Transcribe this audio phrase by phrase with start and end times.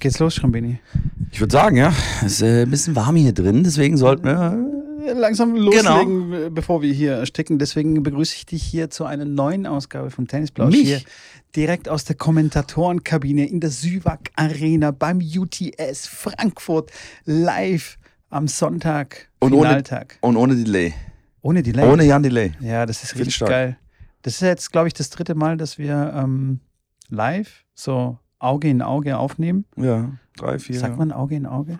[0.00, 0.80] Geht's los, Schrambini?
[1.30, 1.92] Ich würde sagen, ja,
[2.24, 6.50] es ist äh, ein bisschen warm hier drin, deswegen sollten wir langsam loslegen, genau.
[6.50, 7.58] bevor wir hier ersticken.
[7.58, 10.74] Deswegen begrüße ich dich hier zu einer neuen Ausgabe von Tennisplausch.
[10.74, 10.88] Mich?
[10.88, 11.00] Hier
[11.54, 16.90] direkt aus der Kommentatorenkabine in der Süwag Arena beim UTS Frankfurt
[17.26, 17.98] live
[18.30, 20.18] am Sonntag, und Finaltag.
[20.22, 20.94] Ohne, und ohne Delay.
[21.42, 21.84] Ohne Delay?
[21.86, 22.52] Ohne Jan Delay.
[22.60, 23.76] Ja, das ist richtig geil.
[24.22, 26.60] Das ist jetzt, glaube ich, das dritte Mal, dass wir ähm,
[27.10, 29.64] live so Auge in Auge aufnehmen.
[29.76, 30.78] Ja, drei, vier.
[30.78, 31.78] Sagt man Auge in Auge?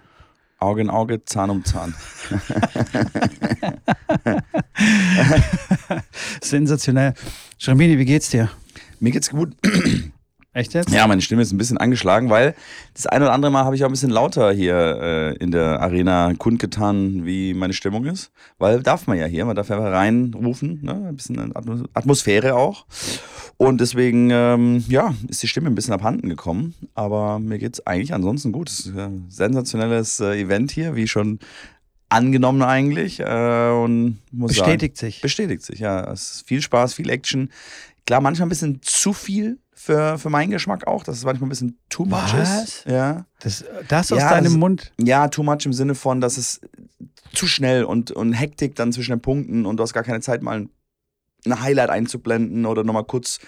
[0.58, 1.94] Auge in Auge, Zahn um Zahn.
[6.42, 7.14] Sensationell.
[7.58, 8.50] Schrambini, wie geht's dir?
[9.00, 9.56] Mir geht's gut.
[10.52, 10.90] Echt jetzt?
[10.90, 12.56] Ja, meine Stimme ist ein bisschen angeschlagen, weil
[12.94, 15.80] das ein oder andere Mal habe ich auch ein bisschen lauter hier äh, in der
[15.80, 18.32] Arena kundgetan, wie meine Stimmung ist.
[18.58, 21.06] Weil darf man ja hier, man darf ja reinrufen, ne?
[21.08, 21.54] ein bisschen
[21.94, 22.84] Atmosphäre auch.
[23.58, 26.74] Und deswegen, ähm, ja, ist die Stimme ein bisschen abhanden gekommen.
[26.94, 28.70] Aber mir geht es eigentlich ansonsten gut.
[28.70, 31.38] Es ist ein sensationelles äh, Event hier, wie schon
[32.10, 33.20] angenommen eigentlich.
[33.20, 35.20] Äh, und muss bestätigt sagen, sich.
[35.22, 36.10] Bestätigt sich, ja.
[36.12, 37.50] Es ist viel Spaß, viel Action.
[38.06, 41.50] Klar, manchmal ein bisschen zu viel für, für meinen Geschmack auch, dass es manchmal ein
[41.50, 42.64] bisschen too much Was?
[42.64, 42.86] ist.
[42.86, 43.26] Ja.
[43.40, 44.92] Das, das aus ja, deinem das, Mund?
[45.00, 46.60] Ja, too much im Sinne von, dass es
[47.32, 50.42] zu schnell und, und Hektik dann zwischen den Punkten und du hast gar keine Zeit,
[50.42, 50.68] mal
[51.46, 53.38] ein Highlight einzublenden oder nochmal kurz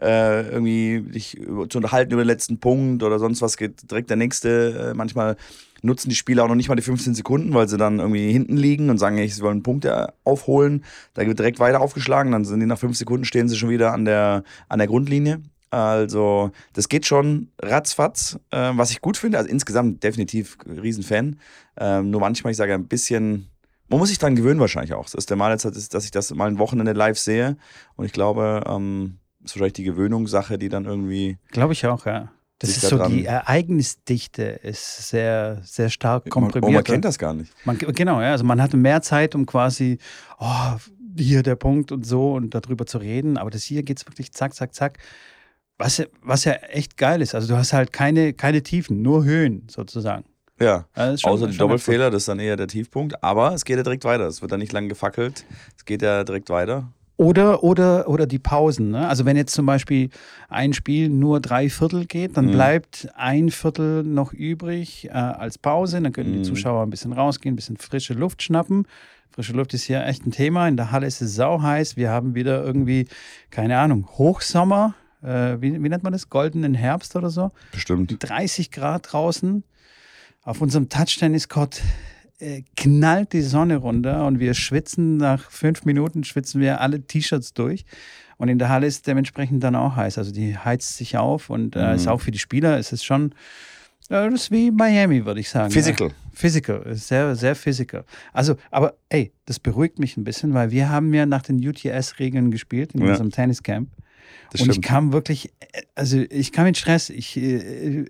[0.00, 1.38] äh, irgendwie dich
[1.68, 4.92] zu unterhalten über den letzten Punkt oder sonst was geht direkt der nächste.
[4.92, 5.36] Äh, manchmal
[5.82, 8.56] nutzen die Spieler auch noch nicht mal die 15 Sekunden, weil sie dann irgendwie hinten
[8.56, 10.84] liegen und sagen, sie wollen Punkte aufholen.
[11.14, 13.92] Da wird direkt weiter aufgeschlagen, dann sind die nach fünf Sekunden stehen sie schon wieder
[13.92, 15.42] an der, an der Grundlinie.
[15.70, 19.38] Also, das geht schon ratzfatz, äh, was ich gut finde.
[19.38, 21.36] Also insgesamt definitiv Riesenfan.
[21.78, 23.48] Ähm, nur manchmal, ich sage ein bisschen,
[23.88, 25.04] man muss sich daran gewöhnen wahrscheinlich auch.
[25.04, 27.56] Das ist der Mal jetzt, dass ich das mal ein Wochenende live sehe.
[27.96, 31.38] Und ich glaube, ähm, ist wahrscheinlich die Gewöhnungssache, die dann irgendwie.
[31.50, 32.30] Glaube ich auch, ja.
[32.62, 36.62] Das ist so, die Ereignisdichte ist sehr, sehr stark komprimiert.
[36.62, 37.52] Man, man kennt das gar nicht.
[37.64, 38.30] Man, genau, ja.
[38.30, 39.98] Also man hatte mehr Zeit, um quasi,
[40.38, 40.76] oh,
[41.18, 43.36] hier der Punkt und so und darüber zu reden.
[43.36, 44.98] Aber das hier geht es wirklich zack, zack, zack.
[45.76, 47.34] Was, was ja echt geil ist.
[47.34, 50.24] Also du hast halt keine, keine Tiefen, nur Höhen sozusagen.
[50.60, 53.24] Ja, schon, außer die Doppelfehler, das ist dann eher der Tiefpunkt.
[53.24, 54.28] Aber es geht ja direkt weiter.
[54.28, 55.44] Es wird dann nicht lang gefackelt.
[55.76, 56.92] Es geht ja direkt weiter.
[57.16, 58.90] Oder, oder, oder die Pausen.
[58.90, 59.06] Ne?
[59.06, 60.10] Also wenn jetzt zum Beispiel
[60.48, 62.52] ein Spiel nur drei Viertel geht, dann mhm.
[62.52, 66.00] bleibt ein Viertel noch übrig äh, als Pause.
[66.00, 66.42] Dann können mhm.
[66.42, 68.86] die Zuschauer ein bisschen rausgehen, ein bisschen frische Luft schnappen.
[69.30, 70.68] Frische Luft ist hier echt ein Thema.
[70.68, 71.96] In der Halle ist es sau heiß.
[71.96, 73.06] Wir haben wieder irgendwie,
[73.50, 76.28] keine Ahnung, Hochsommer äh, wie, wie, nennt man das?
[76.28, 77.52] Goldenen Herbst oder so.
[77.70, 78.16] Bestimmt.
[78.18, 79.64] 30 Grad draußen.
[80.42, 81.80] Auf unserem Touch-Tennis-Court
[82.76, 85.16] knallt die Sonne runter und wir schwitzen.
[85.16, 87.84] Nach fünf Minuten schwitzen wir alle T-Shirts durch.
[88.38, 90.18] Und in der Halle ist dementsprechend dann auch heiß.
[90.18, 91.94] Also die heizt sich auf und äh, mhm.
[91.94, 93.34] ist auch für die Spieler ist es schon.
[94.08, 95.70] Äh, das ist wie Miami, würde ich sagen.
[95.70, 96.08] Physical.
[96.08, 96.14] Ja.
[96.34, 98.04] Physical, sehr, sehr physical.
[98.32, 102.50] Also, aber ey, das beruhigt mich ein bisschen, weil wir haben ja nach den UTS-Regeln
[102.50, 103.10] gespielt in ja.
[103.10, 103.90] unserem Tenniscamp.
[104.50, 104.84] Das und stimmt.
[104.84, 105.52] ich kam wirklich,
[105.94, 107.10] also ich kam in Stress.
[107.10, 108.06] Ich äh, äh,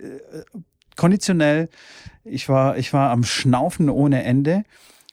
[0.97, 1.69] konditionell,
[2.25, 4.65] ich war, ich war am Schnaufen ohne Ende.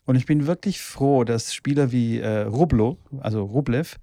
[0.05, 3.99] Und ich bin wirklich froh, dass Spieler wie äh, Rublo, also Rublev,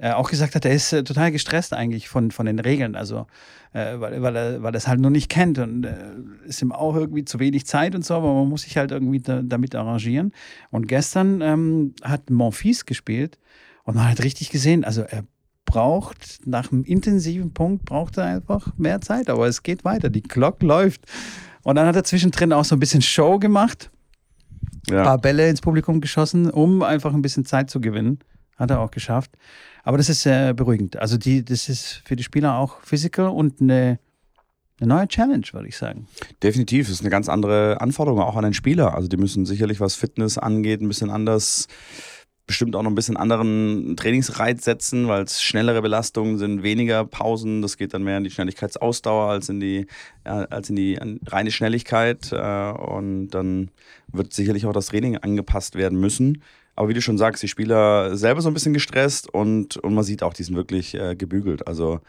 [0.00, 3.26] äh, auch gesagt hat, er ist äh, total gestresst eigentlich von, von den Regeln, also
[3.72, 5.94] äh, weil, weil, er, weil er es halt noch nicht kennt und äh,
[6.46, 9.20] ist ihm auch irgendwie zu wenig Zeit und so, aber man muss sich halt irgendwie
[9.20, 10.32] da, damit arrangieren.
[10.70, 13.38] Und gestern ähm, hat Monfils gespielt
[13.84, 15.24] und man hat richtig gesehen, also er
[15.70, 19.30] braucht, nach einem intensiven Punkt, braucht er einfach mehr Zeit.
[19.30, 20.10] Aber es geht weiter.
[20.10, 21.02] Die Glock läuft.
[21.62, 23.90] Und dann hat er zwischendrin auch so ein bisschen Show gemacht.
[24.88, 24.98] Ja.
[24.98, 28.18] Ein paar Bälle ins Publikum geschossen, um einfach ein bisschen Zeit zu gewinnen.
[28.56, 29.30] Hat er auch geschafft.
[29.84, 30.96] Aber das ist sehr beruhigend.
[30.96, 33.98] Also die, das ist für die Spieler auch physical und eine,
[34.80, 36.08] eine neue Challenge, würde ich sagen.
[36.42, 36.86] Definitiv.
[36.86, 38.94] Das ist eine ganz andere Anforderung auch an den Spieler.
[38.94, 41.68] Also die müssen sicherlich, was Fitness angeht, ein bisschen anders
[42.50, 47.62] bestimmt auch noch ein bisschen anderen Trainingsreiz setzen, weil es schnellere Belastungen sind, weniger Pausen.
[47.62, 49.86] Das geht dann mehr in die Schnelligkeitsausdauer als in die,
[50.24, 50.98] als in die
[51.28, 52.32] reine Schnelligkeit.
[52.32, 53.70] Äh, und dann
[54.08, 56.42] wird sicherlich auch das Training angepasst werden müssen.
[56.74, 60.02] Aber wie du schon sagst, die Spieler selber so ein bisschen gestresst und, und man
[60.02, 61.68] sieht auch, die sind wirklich äh, gebügelt.
[61.68, 62.00] Also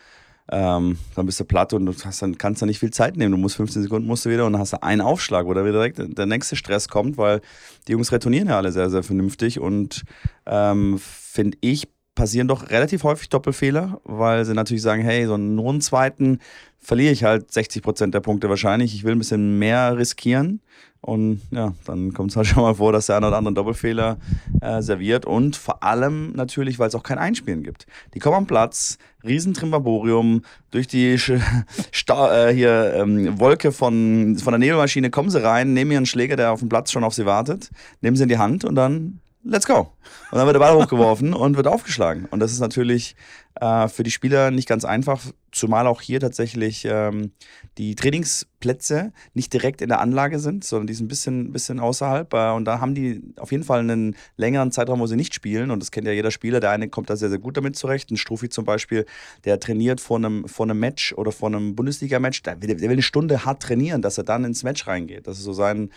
[0.50, 3.32] ähm, dann bist du platt und du hast dann, kannst dann nicht viel Zeit nehmen.
[3.32, 5.64] Du musst 15 Sekunden musst du wieder und dann hast du einen Aufschlag, wo da
[5.64, 7.42] wieder direkt der nächste Stress kommt, weil
[7.88, 10.04] die Jungs retournieren ja alle sehr, sehr vernünftig und
[10.46, 11.88] ähm, finde ich
[12.22, 16.38] passieren doch relativ häufig Doppelfehler, weil sie natürlich sagen, hey, so einen einen zweiten
[16.78, 18.94] verliere ich halt 60 Prozent der Punkte wahrscheinlich.
[18.94, 20.62] Ich will ein bisschen mehr riskieren.
[21.00, 24.20] Und ja, dann kommt es halt schon mal vor, dass der eine oder andere Doppelfehler
[24.62, 25.26] äh, serviert.
[25.26, 27.88] Und vor allem natürlich, weil es auch kein Einspielen gibt.
[28.14, 31.18] Die kommen am Platz, riesen Trimbaborium, durch die
[31.92, 36.36] Sta äh, hier ähm, Wolke von, von der Nebelmaschine kommen sie rein, nehmen ihren Schläger,
[36.36, 37.72] der auf dem Platz schon auf sie wartet,
[38.02, 39.92] nehmen sie in die Hand und dann let's go.
[40.32, 42.26] Und dann wird der Ball hochgeworfen und wird aufgeschlagen.
[42.32, 43.16] Und das ist natürlich
[43.56, 45.22] äh, für die Spieler nicht ganz einfach,
[45.52, 47.32] zumal auch hier tatsächlich ähm,
[47.78, 52.34] die Trainingsplätze nicht direkt in der Anlage sind, sondern die sind ein bisschen, bisschen außerhalb.
[52.34, 55.72] Äh, und da haben die auf jeden Fall einen längeren Zeitraum, wo sie nicht spielen.
[55.72, 56.60] Und das kennt ja jeder Spieler.
[56.60, 58.12] Der eine kommt da sehr, sehr gut damit zurecht.
[58.12, 59.06] Ein Strophi zum Beispiel,
[59.44, 62.44] der trainiert vor einem, vor einem Match oder vor einem Bundesliga-Match.
[62.44, 65.28] Der, der will eine Stunde hart trainieren, dass er dann ins Match reingeht.
[65.28, 65.90] Das ist so sein,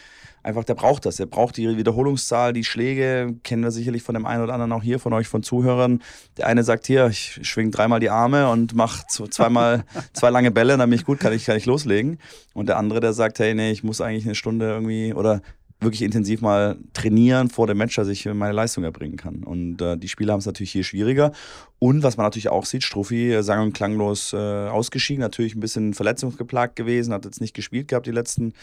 [0.43, 1.17] einfach, der braucht das.
[1.17, 3.37] Der braucht die Wiederholungszahl, die Schläge.
[3.45, 6.03] Kennen wir sicherlich von dem einen oder anderen auch hier von euch, von Zuhörern.
[6.37, 10.77] Der eine sagt hier, ich schwing dreimal die Arme und mach zweimal zwei lange Bälle,
[10.77, 12.19] dann bin ich gut, kann ich, kann ich loslegen.
[12.53, 15.41] Und der andere, der sagt, hey, nee, ich muss eigentlich eine Stunde irgendwie oder
[15.85, 19.45] wirklich intensiv mal trainieren vor dem Match, dass ich meine Leistung erbringen kann.
[19.45, 21.33] Und äh, die Spieler haben es natürlich hier schwieriger.
[21.79, 25.61] Und was man natürlich auch sieht, Struffi äh, sang und klanglos äh, ausgeschieden, natürlich ein
[25.61, 28.55] bisschen verletzungsgeplagt gewesen, hat jetzt nicht gespielt gehabt die letzten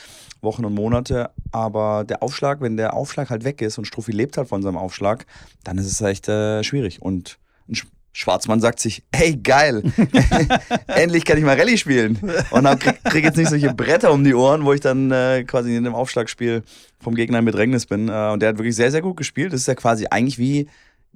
[0.42, 1.30] Wochen und Monate.
[1.52, 4.78] Aber der Aufschlag, wenn der Aufschlag halt weg ist und Struffi lebt halt von seinem
[4.78, 5.26] Aufschlag,
[5.64, 7.02] dann ist es echt äh, schwierig.
[7.02, 7.38] Und
[7.70, 7.76] ein
[8.14, 9.84] Schwarzmann sagt sich, hey geil,
[10.88, 12.20] endlich kann ich mal Rallye spielen.
[12.52, 15.44] Und dann krieg, krieg jetzt nicht solche Bretter um die Ohren, wo ich dann äh,
[15.46, 16.64] quasi in dem Aufschlagspiel
[17.00, 18.10] vom Gegner in Bedrängnis bin.
[18.10, 19.54] Äh, und der hat wirklich sehr, sehr gut gespielt.
[19.54, 20.68] Das ist ja quasi eigentlich wie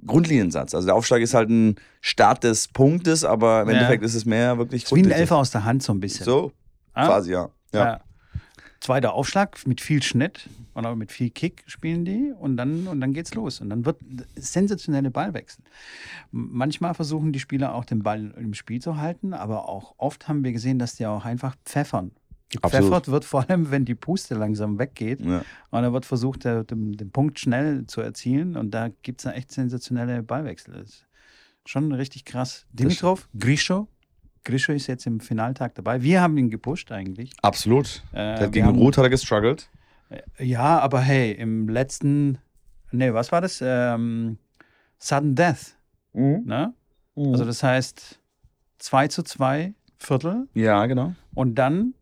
[0.04, 0.74] Grundliniensatz.
[0.74, 3.74] Also der Aufschlag ist halt ein Start des Punktes, aber im ja.
[3.74, 6.24] Endeffekt ist es mehr wirklich Wie ein Elfer aus der Hand so ein bisschen.
[6.24, 6.52] So,
[6.94, 7.06] ah?
[7.06, 7.50] quasi, ja.
[7.72, 7.84] ja.
[7.84, 8.00] ja.
[8.80, 13.12] Zweiter Aufschlag mit viel Schnitt oder mit viel Kick spielen die und dann, und dann
[13.12, 13.60] geht's los.
[13.60, 13.98] Und dann wird
[14.36, 15.64] sensationelle Ballwechsel.
[16.30, 20.44] Manchmal versuchen die Spieler auch den Ball im Spiel zu halten, aber auch oft haben
[20.44, 22.12] wir gesehen, dass die auch einfach pfeffern.
[22.48, 25.20] Gepfeffert wird vor allem, wenn die Puste langsam weggeht.
[25.20, 25.38] Ja.
[25.70, 28.56] Und dann wird versucht, den, den, Punkt schnell zu erzielen.
[28.56, 30.74] Und da gibt es echt sensationelle Ballwechsel.
[30.74, 31.06] Das ist
[31.64, 32.66] schon richtig krass.
[32.72, 33.88] Dimitrov, Grisho,
[34.46, 36.02] Grisho ist jetzt im Finaltag dabei.
[36.02, 37.32] Wir haben ihn gepusht eigentlich.
[37.42, 38.02] Absolut.
[38.12, 39.68] Äh, gegen Ruth hat er gestruggelt.
[40.08, 42.38] Äh, ja, aber hey, im letzten,
[42.92, 43.60] nee, was war das?
[43.62, 44.38] Ähm,
[44.98, 45.76] Sudden Death.
[46.14, 46.44] Mhm.
[46.46, 46.72] Ne?
[47.16, 47.32] Mhm.
[47.32, 48.20] Also das heißt
[48.78, 50.48] 2 zu 2 Viertel.
[50.54, 51.14] Ja, genau.
[51.34, 51.94] Und dann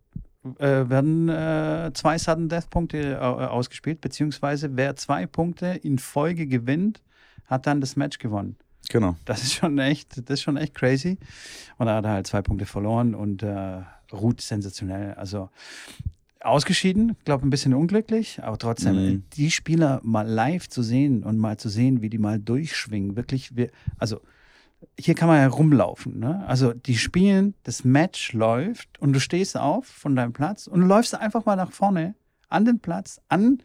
[0.58, 6.46] äh, werden äh, zwei Sudden Death Punkte äh, ausgespielt, beziehungsweise wer zwei Punkte in Folge
[6.46, 7.02] gewinnt,
[7.46, 8.56] hat dann das Match gewonnen.
[8.88, 9.16] Genau.
[9.24, 11.18] Das ist schon echt, das ist schon echt crazy.
[11.78, 13.82] Und da hat er halt zwei Punkte verloren und äh,
[14.12, 15.14] Ruth sensationell.
[15.14, 15.50] Also
[16.40, 19.24] ausgeschieden, glaube ein bisschen unglücklich, aber trotzdem mhm.
[19.32, 23.52] die Spieler mal live zu sehen und mal zu sehen, wie die mal durchschwingen, wirklich,
[23.98, 24.20] also
[24.98, 26.18] hier kann man ja rumlaufen.
[26.18, 26.44] Ne?
[26.46, 31.14] Also die spielen, das Match läuft und du stehst auf von deinem Platz und läufst
[31.14, 32.14] einfach mal nach vorne
[32.50, 33.62] an den Platz, an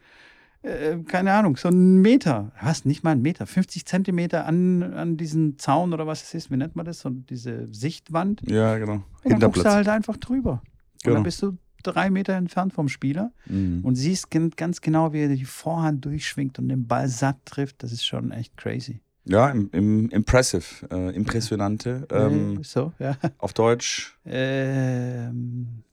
[0.62, 5.16] äh, keine Ahnung, so einen Meter, was, nicht mal einen Meter, 50 Zentimeter an, an
[5.16, 8.42] diesen Zaun oder was es ist, wie nennt man das, so diese Sichtwand.
[8.46, 9.02] Ja, genau.
[9.24, 10.62] Und dann guckst du halt einfach drüber.
[11.02, 11.12] Genau.
[11.12, 13.80] Und dann bist du drei Meter entfernt vom Spieler mhm.
[13.82, 17.82] und siehst ganz genau, wie er die Vorhand durchschwingt und den Ball satt trifft.
[17.82, 19.00] Das ist schon echt crazy.
[19.24, 22.06] Ja, im, im impressive, äh, impressionante.
[22.10, 23.16] Ähm, so, ja.
[23.38, 24.18] Auf Deutsch.
[24.24, 25.84] Ähm,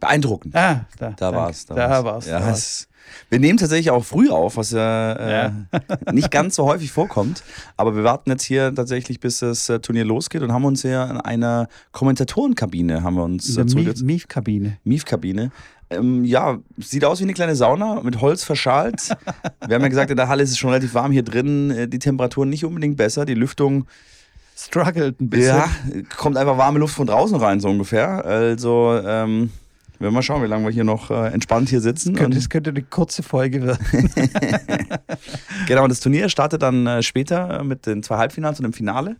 [0.00, 0.54] Beeindruckend.
[0.54, 1.66] Ah, da, da war es.
[1.66, 2.26] Da, da war es.
[2.26, 2.88] Ja, es,
[3.28, 5.52] wir nehmen tatsächlich auch früh auf, was ja, äh, ja.
[6.12, 7.42] nicht ganz so häufig vorkommt.
[7.76, 11.08] Aber wir warten jetzt hier tatsächlich, bis das äh, Turnier losgeht und haben uns hier
[11.10, 14.78] in einer Kommentatorenkabine haben wir uns äh, Mief-Kabine.
[14.84, 15.50] Mief-Kabine.
[15.90, 19.08] Ähm, ja, sieht aus wie eine kleine Sauna mit Holz verschalt.
[19.66, 21.70] wir haben ja gesagt, in der Halle ist es schon relativ warm hier drin.
[21.70, 23.24] Äh, die Temperatur nicht unbedingt besser.
[23.24, 23.86] Die Lüftung
[24.56, 25.56] struggelt ein bisschen.
[25.56, 25.68] Ja,
[26.16, 28.24] kommt einfach warme Luft von draußen rein, so ungefähr.
[28.24, 29.50] Also, ähm,
[30.04, 32.12] werden mal schauen, wie lange wir hier noch äh, entspannt hier sitzen.
[32.12, 34.10] Das könnte, das könnte eine kurze Folge werden.
[35.66, 39.16] genau, das Turnier startet dann äh, später mit den zwei Halbfinals und dem Finale.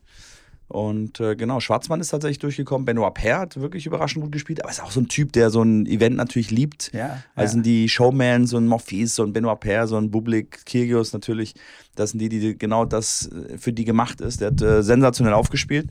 [0.68, 2.84] Und äh, genau, Schwarzmann ist tatsächlich durchgekommen.
[2.84, 5.62] Benoit Paire hat wirklich überraschend gut gespielt, aber ist auch so ein Typ, der so
[5.62, 6.90] ein Event natürlich liebt.
[6.92, 7.62] Ja, also ja.
[7.62, 11.54] die Showman, so ein Morphis, so ein Benoit Paire, so ein Bublik, Kyrgios natürlich.
[11.94, 14.40] Das sind die, die genau das äh, für die gemacht ist.
[14.40, 15.90] Der hat äh, sensationell aufgespielt.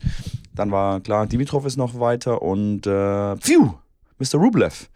[0.54, 3.74] Dann war klar, Dimitrov ist noch weiter und äh, pfiuh,
[4.18, 4.38] Mr.
[4.38, 4.88] Rublev.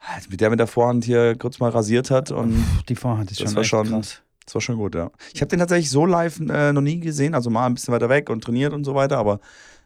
[0.00, 2.30] Halt, mit der mit der Vorhand hier kurz mal rasiert hat.
[2.30, 4.22] Und die Vorhand ist das schon, war schon krass.
[4.44, 5.10] Das war schon gut, ja.
[5.32, 8.10] Ich habe den tatsächlich so live äh, noch nie gesehen, also mal ein bisschen weiter
[8.10, 9.40] weg und trainiert und so weiter, aber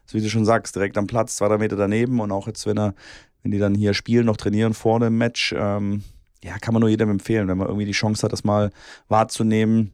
[0.05, 2.65] so wie du schon sagst, direkt am Platz, zwei, drei Meter daneben und auch jetzt,
[2.65, 2.93] wenn er,
[3.41, 6.03] wenn die dann hier spielen, noch trainieren vor dem Match, ähm,
[6.43, 8.71] ja, kann man nur jedem empfehlen, wenn man irgendwie die Chance hat, das mal
[9.07, 9.91] wahrzunehmen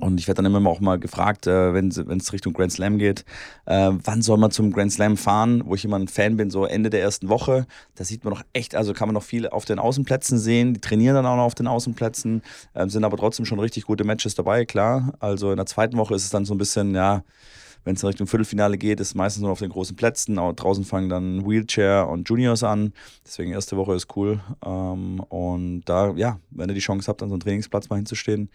[0.00, 3.24] Und ich werde dann immer auch mal gefragt, äh, wenn es Richtung Grand Slam geht,
[3.66, 6.64] äh, wann soll man zum Grand Slam fahren, wo ich immer ein Fan bin, so
[6.64, 7.66] Ende der ersten Woche.
[7.94, 10.74] Da sieht man noch echt, also kann man noch viel auf den Außenplätzen sehen.
[10.74, 12.42] Die trainieren dann auch noch auf den Außenplätzen,
[12.74, 15.12] äh, sind aber trotzdem schon richtig gute Matches dabei, klar.
[15.20, 17.22] Also in der zweiten Woche ist es dann so ein bisschen, ja,
[17.84, 20.38] wenn es Richtung Viertelfinale geht, ist es meistens nur auf den großen Plätzen.
[20.38, 22.92] Auch draußen fangen dann Wheelchair und Juniors an.
[23.24, 24.40] Deswegen erste Woche ist cool.
[24.64, 28.50] Ähm, und da, ja, wenn ihr die Chance habt, an so einem Trainingsplatz mal hinzustehen,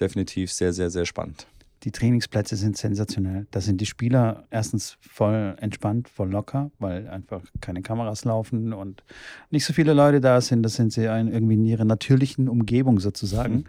[0.00, 1.46] definitiv sehr, sehr, sehr spannend.
[1.84, 3.46] Die Trainingsplätze sind sensationell.
[3.52, 9.04] Da sind die Spieler erstens voll entspannt, voll locker, weil einfach keine Kameras laufen und
[9.50, 10.64] nicht so viele Leute da sind.
[10.64, 13.64] Das sind sie irgendwie in ihrer natürlichen Umgebung sozusagen mhm.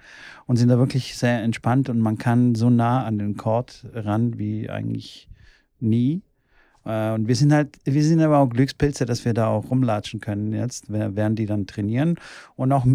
[0.48, 4.40] und sind da wirklich sehr entspannt und man kann so nah an den Court ran
[4.40, 5.30] wie eigentlich
[5.80, 6.24] nie.
[6.86, 10.20] Äh, und wir sind halt, wir sind aber auch Glückspilze, dass wir da auch rumlatschen
[10.20, 12.16] können jetzt, während die dann trainieren
[12.56, 12.88] und auch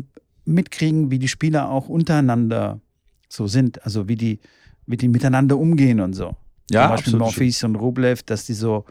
[0.45, 2.81] mitkriegen, wie die Spieler auch untereinander
[3.35, 4.41] so sind, also wie die,
[4.87, 6.37] wie die miteinander umgehen und so.
[6.71, 8.85] Ja, Zum Beispiel Morphis und Rublev, dass die so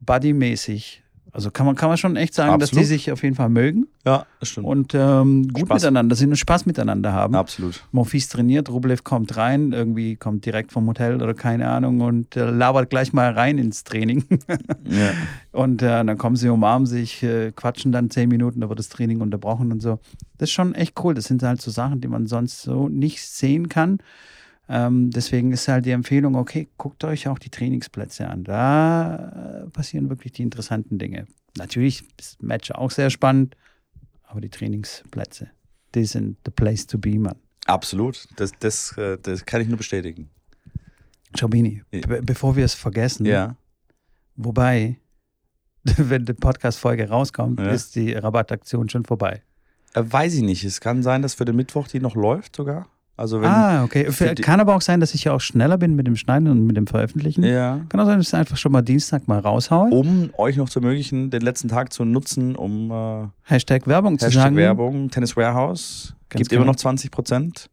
[0.00, 2.72] buddymäßig also kann man, kann man schon echt sagen, Absolut.
[2.72, 3.86] dass die sich auf jeden Fall mögen.
[4.04, 4.66] Ja, das stimmt.
[4.66, 5.82] Und ähm, gut Spaß.
[5.82, 7.34] miteinander sind und Spaß miteinander haben.
[7.34, 7.84] Absolut.
[7.92, 12.50] Morphis trainiert, Rublev kommt rein, irgendwie kommt direkt vom Hotel oder keine Ahnung und äh,
[12.50, 14.24] labert gleich mal rein ins Training.
[14.84, 15.12] ja.
[15.52, 18.88] Und äh, dann kommen sie, umarmen sich, äh, quatschen dann zehn Minuten, da wird das
[18.88, 20.00] Training unterbrochen und so.
[20.38, 21.14] Das ist schon echt cool.
[21.14, 23.98] Das sind halt so Sachen, die man sonst so nicht sehen kann.
[24.72, 28.44] Ähm, deswegen ist halt die Empfehlung, okay, guckt euch auch die Trainingsplätze an.
[28.44, 31.26] Da passieren wirklich die interessanten Dinge.
[31.58, 33.56] Natürlich ist das Match auch sehr spannend,
[34.22, 35.50] aber die Trainingsplätze,
[35.96, 37.34] die sind the place to be, man.
[37.66, 40.30] Absolut, das, das, äh, das kann ich nur bestätigen.
[41.34, 43.56] Jobini, be bevor wir es vergessen, ja.
[44.36, 44.98] wobei,
[45.84, 47.70] wenn die Podcast-Folge rauskommt, ja.
[47.70, 49.42] ist die Rabattaktion schon vorbei.
[49.94, 50.62] Äh, weiß ich nicht.
[50.62, 52.88] Es kann sein, dass für den Mittwoch die noch läuft sogar.
[53.20, 54.04] Also ah, okay.
[54.36, 56.78] Kann aber auch sein, dass ich ja auch schneller bin mit dem Schneiden und mit
[56.78, 57.44] dem Veröffentlichen.
[57.44, 57.82] Ja.
[57.90, 59.90] Kann auch sein, dass ich einfach schon mal Dienstag mal raushaue.
[59.90, 64.30] Um euch noch zu ermöglichen, den letzten Tag zu nutzen, um äh, Hashtag Werbung Hashtag
[64.30, 64.56] zu sagen.
[64.56, 66.14] Werbung, Tennis Warehouse.
[66.30, 66.62] Ganz gibt genau.
[66.62, 67.68] immer noch 20 Prozent.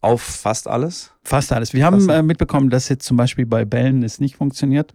[0.00, 1.10] Auf fast alles?
[1.24, 1.72] Fast alles.
[1.72, 4.94] Wir haben äh, mitbekommen, dass jetzt zum Beispiel bei Bällen es nicht funktioniert.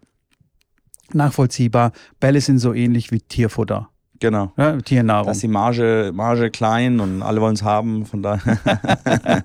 [1.12, 1.92] Nachvollziehbar.
[2.22, 3.90] Bälle sind so ähnlich wie Tierfutter.
[4.20, 4.52] Genau.
[4.58, 5.26] Ja, Tiernahrung.
[5.26, 8.58] Da ist die Marge, Marge klein und alle wollen es haben, von daher.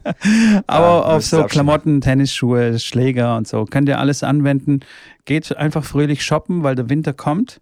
[0.66, 4.80] Aber ja, auf so Klamotten, Tennisschuhe, Schläger und so könnt ihr alles anwenden.
[5.24, 7.60] Geht einfach fröhlich shoppen, weil der Winter kommt.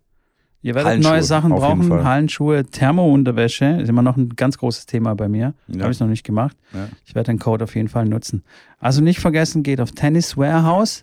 [0.63, 5.27] Ihr werdet neue Sachen brauchen, Hallenschuhe, Thermounterwäsche, ist immer noch ein ganz großes Thema bei
[5.27, 5.55] mir.
[5.69, 5.83] Ja.
[5.83, 6.55] Habe ich noch nicht gemacht.
[6.75, 6.89] Ja.
[7.07, 8.45] Ich werde den Code auf jeden Fall nutzen.
[8.79, 11.03] Also nicht vergessen, geht auf Tennis Warehouse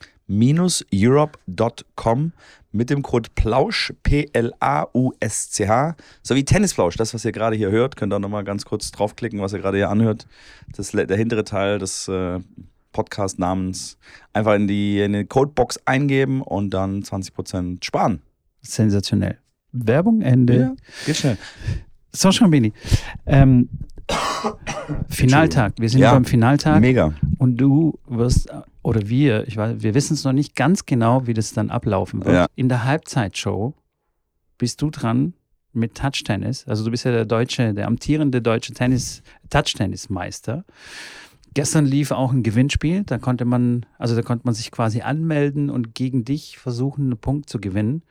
[0.94, 2.34] europe.com
[2.77, 8.19] mit dem Code PLAUSCH, P-L-A-U-S-C-H, sowie Tennisplausch, das, was ihr gerade hier hört, könnt ihr
[8.19, 10.27] nochmal ganz kurz draufklicken, was ihr gerade hier anhört.
[10.75, 12.39] Das, der hintere Teil des äh,
[12.93, 13.98] Podcast-Namens
[14.31, 18.22] einfach in die, in die Codebox eingeben und dann 20% sparen.
[18.62, 19.39] Sensationell.
[19.72, 20.60] Werbung, Ende.
[20.60, 21.38] Ja, geht schnell.
[22.12, 22.74] So, Schambini.
[23.25, 23.69] Ähm,
[25.10, 25.74] Finaltag.
[25.77, 26.79] Wir sind ja, beim Finaltag.
[26.79, 27.13] Mega.
[27.38, 28.50] Und du wirst,
[28.88, 32.24] oder wir, ich weiß, wir wissen es noch nicht ganz genau, wie das dann ablaufen
[32.24, 32.34] wird.
[32.34, 32.48] Ja.
[32.56, 33.74] In der Halbzeitshow
[34.58, 35.34] bist du dran
[35.74, 36.65] mit Touch-Tennis.
[36.70, 40.63] Also du bist ja der deutsche, der amtierende deutsche Tennis, Touch-Tennis-Meister.
[41.53, 43.03] Gestern lief auch ein Gewinnspiel.
[43.03, 47.17] Da konnte man, also da konnte man sich quasi anmelden und gegen dich versuchen, einen
[47.17, 48.03] Punkt zu gewinnen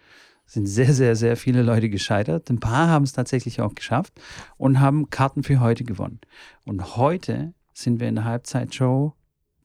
[0.48, 2.50] sind sehr, sehr, sehr viele Leute gescheitert.
[2.50, 4.12] Ein paar haben es tatsächlich auch geschafft
[4.58, 6.20] und haben Karten für heute gewonnen.
[6.64, 9.14] Und heute sind wir in der Halbzeitshow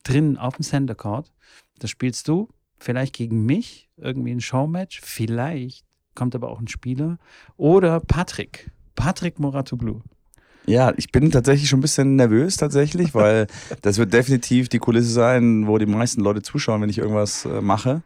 [0.02, 1.32] drin auf dem Center Court.
[1.78, 5.00] Da spielst du vielleicht gegen mich, irgendwie ein Showmatch.
[5.02, 7.18] Vielleicht kommt aber auch ein Spieler.
[7.56, 8.70] Oder Patrick.
[8.94, 10.00] Patrick Moratoglu.
[10.66, 13.46] Ja, ich bin tatsächlich schon ein bisschen nervös tatsächlich, weil
[13.80, 17.60] das wird definitiv die Kulisse sein, wo die meisten Leute zuschauen, wenn ich irgendwas äh,
[17.60, 18.02] mache.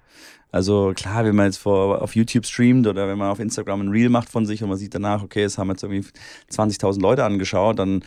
[0.52, 3.88] Also klar, wenn man jetzt vor, auf YouTube streamt oder wenn man auf Instagram ein
[3.88, 6.08] Reel macht von sich und man sieht danach, okay, es haben jetzt irgendwie
[6.50, 8.04] 20.000 Leute angeschaut, dann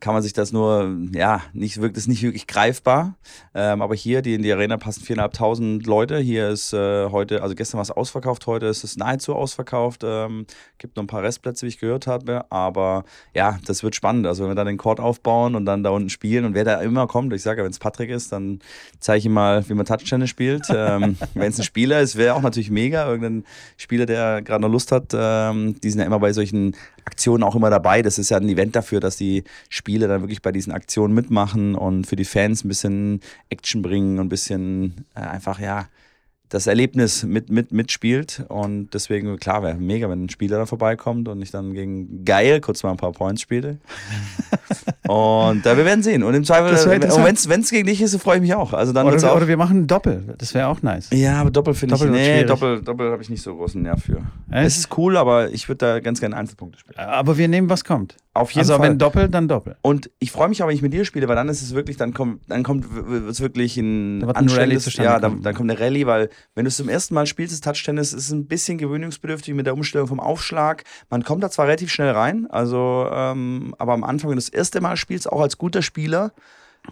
[0.00, 3.16] kann man sich das nur, ja, nicht wirkt es nicht wirklich greifbar.
[3.54, 6.18] Ähm, aber hier, die in die Arena passen 4.500 Leute.
[6.18, 10.02] Hier ist äh, heute, also gestern war es ausverkauft, heute ist es nahezu ausverkauft.
[10.04, 12.44] Ähm, gibt noch ein paar Restplätze, wie ich gehört habe.
[12.50, 14.26] Aber ja, das wird spannend.
[14.26, 16.82] Also wenn wir dann den Court aufbauen und dann da unten spielen und wer da
[16.82, 18.60] immer kommt, ich sage, wenn es Patrick ist, dann
[19.00, 20.66] zeige ich ihm mal, wie man Touch-Tennis spielt.
[20.74, 23.08] ähm, wenn es ein Spieler ist, wäre auch natürlich mega.
[23.08, 23.44] Irgendein
[23.78, 26.76] Spieler, der gerade noch Lust hat, ähm, die sind ja immer bei solchen
[27.06, 28.02] Aktionen auch immer dabei.
[28.02, 31.74] Das ist ja ein Event dafür, dass die Spieler dann wirklich bei diesen Aktionen mitmachen
[31.74, 35.88] und für die Fans ein bisschen Action bringen und ein bisschen äh, einfach, ja,
[36.48, 38.44] das Erlebnis mit, mit, mitspielt.
[38.48, 42.60] Und deswegen, klar, wäre mega, wenn ein Spieler da vorbeikommt und ich dann gegen Geil
[42.60, 43.78] kurz mal ein paar Points spiele.
[45.08, 46.22] und äh, wir werden sehen.
[46.22, 48.72] Und im Zweifel, wenn es gegen dich ist, freue ich mich auch.
[48.72, 50.34] Also dann oder, auch, oder wir machen Doppel.
[50.38, 51.10] Das wäre auch nice.
[51.12, 52.02] Ja, aber Doppel finde ich.
[52.04, 54.18] Nee, Doppel, Doppel habe ich nicht so großen Nerv für.
[54.50, 54.66] Echt?
[54.66, 56.98] Es ist cool, aber ich würde da ganz gerne Einzelpunkte spielen.
[56.98, 58.16] Aber wir nehmen, was kommt.
[58.36, 58.82] Auf jeden also, Fall.
[58.82, 59.76] Also wenn Doppel, dann Doppel.
[59.82, 61.96] Und ich freue mich aber, wenn ich mit dir spiele, weil dann ist es wirklich,
[61.96, 62.86] dann kommt, dann kommt
[63.28, 66.88] es wirklich ein anstrengendes, ja, dann, dann, kommt eine Rallye, weil wenn du es zum
[66.88, 70.84] ersten Mal spielst, das Touchtennis ist ein bisschen gewöhnungsbedürftig mit der Umstellung vom Aufschlag.
[71.10, 74.48] Man kommt da zwar relativ schnell rein, also, ähm, aber am Anfang, wenn du das
[74.48, 76.32] erste Mal spielst, auch als guter Spieler,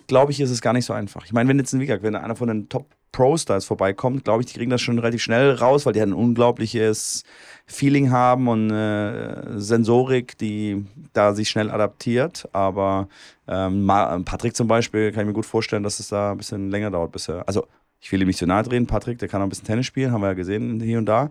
[0.06, 1.24] glaube ich, ist es gar nicht so einfach.
[1.24, 4.24] Ich meine, wenn jetzt ein Wiegag, wenn einer von den Top Pros da jetzt vorbeikommt,
[4.24, 7.22] glaube ich, die kriegen das schon relativ schnell raus, weil die ein unglaubliches
[7.66, 12.48] Feeling haben und äh, Sensorik, die da sich schnell adaptiert.
[12.52, 13.08] Aber
[13.48, 13.86] ähm,
[14.24, 17.12] Patrick zum Beispiel kann ich mir gut vorstellen, dass es da ein bisschen länger dauert,
[17.12, 17.66] bis er, also
[18.04, 18.86] ich will ihm nicht zu nahe drehen.
[18.86, 21.30] Patrick, der kann auch ein bisschen Tennis spielen, haben wir ja gesehen hier und da.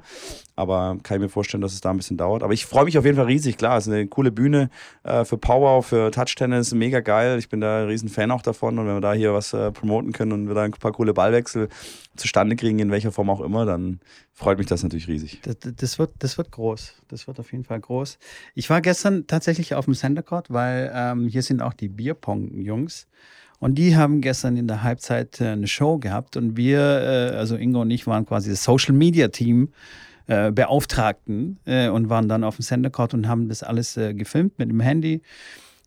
[0.56, 2.42] Aber kann ich mir vorstellen, dass es da ein bisschen dauert.
[2.42, 3.58] Aber ich freue mich auf jeden Fall riesig.
[3.58, 4.72] Klar, es ist eine coole Bühne
[5.04, 6.74] äh, für Power, für Touch-Tennis.
[6.74, 7.38] Mega geil.
[7.38, 8.80] Ich bin da ein riesen Fan auch davon.
[8.80, 11.14] Und wenn wir da hier was äh, promoten können und wir da ein paar coole
[11.14, 11.70] Ballwechsel
[12.16, 14.00] zustande kriegen, in welcher Form auch immer, dann
[14.32, 15.42] freut mich das natürlich riesig.
[15.44, 16.96] Das, das, wird, das wird groß.
[17.08, 18.18] Das wird auf jeden Fall groß.
[18.56, 23.06] Ich war gestern tatsächlich auf dem Center Court, weil ähm, hier sind auch die Bierpong-Jungs.
[23.64, 27.56] Und die haben gestern in der Halbzeit äh, eine Show gehabt und wir, äh, also
[27.56, 29.70] Ingo und ich, waren quasi das Social Media Team.
[30.28, 34.70] Äh, Beauftragten und waren dann auf dem Center Court und haben das alles gefilmt mit
[34.70, 35.22] dem Handy.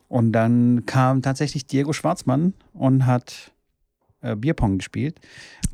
[0.08, 3.50] Und dann kam tatsächlich Diego Schwarzmann und hat
[4.20, 5.18] Bierpong gespielt.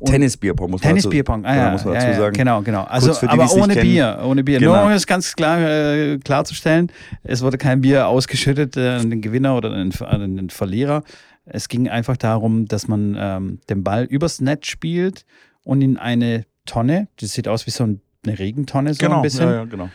[0.05, 2.33] Tennis-Bierpong, muss man Tennis-Bierpong, ah, ja, muss man dazu sagen.
[2.33, 2.83] Genau, genau.
[2.83, 4.59] Also, die, aber ohne Bier, ohne Bier.
[4.59, 4.75] Genau.
[4.75, 6.89] Nur um es ganz klar äh, klarzustellen,
[7.23, 11.03] es wurde kein Bier ausgeschüttet äh, an den Gewinner oder an den, an den Verlierer,
[11.45, 15.25] es ging einfach darum, dass man ähm, den Ball übers Netz spielt
[15.63, 19.49] und in eine Tonne, das sieht aus wie so eine Regentonne, so genau, ein bisschen.
[19.49, 19.89] Ja, ja, genau.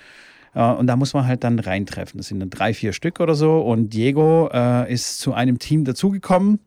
[0.54, 2.18] Äh, und da muss man halt dann reintreffen.
[2.18, 3.60] Das sind dann drei, vier Stück oder so.
[3.60, 6.60] Und Diego äh, ist zu einem Team dazugekommen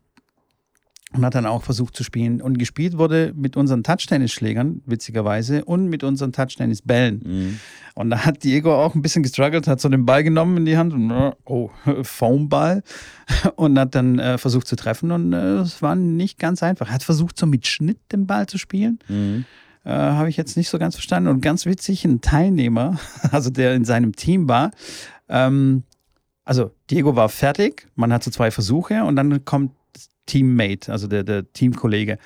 [1.13, 2.41] und hat dann auch versucht zu spielen.
[2.41, 7.24] Und gespielt wurde mit unseren Touchtennis-Schlägern, witzigerweise, und mit unseren Touchtennis-Bällen.
[7.25, 7.60] Mhm.
[7.96, 10.77] Und da hat Diego auch ein bisschen gestruggelt, hat so den Ball genommen in die
[10.77, 11.12] Hand und,
[11.46, 11.72] oh,
[12.03, 12.84] Foamball.
[13.56, 16.89] Und hat dann äh, versucht zu treffen und äh, es äh, war nicht ganz einfach.
[16.89, 19.00] Er hat versucht, so mit Schnitt den Ball zu spielen.
[19.08, 19.46] Mhm.
[19.86, 21.29] Äh, Habe ich jetzt nicht so ganz verstanden.
[21.29, 23.00] Und ganz witzig, ein Teilnehmer,
[23.31, 24.72] also der in seinem Team war,
[25.29, 25.83] ähm,
[26.44, 29.72] also Diego war fertig, man hat so zwei Versuche und dann kommt
[30.25, 32.18] Teammate, also der, der Teamkollege.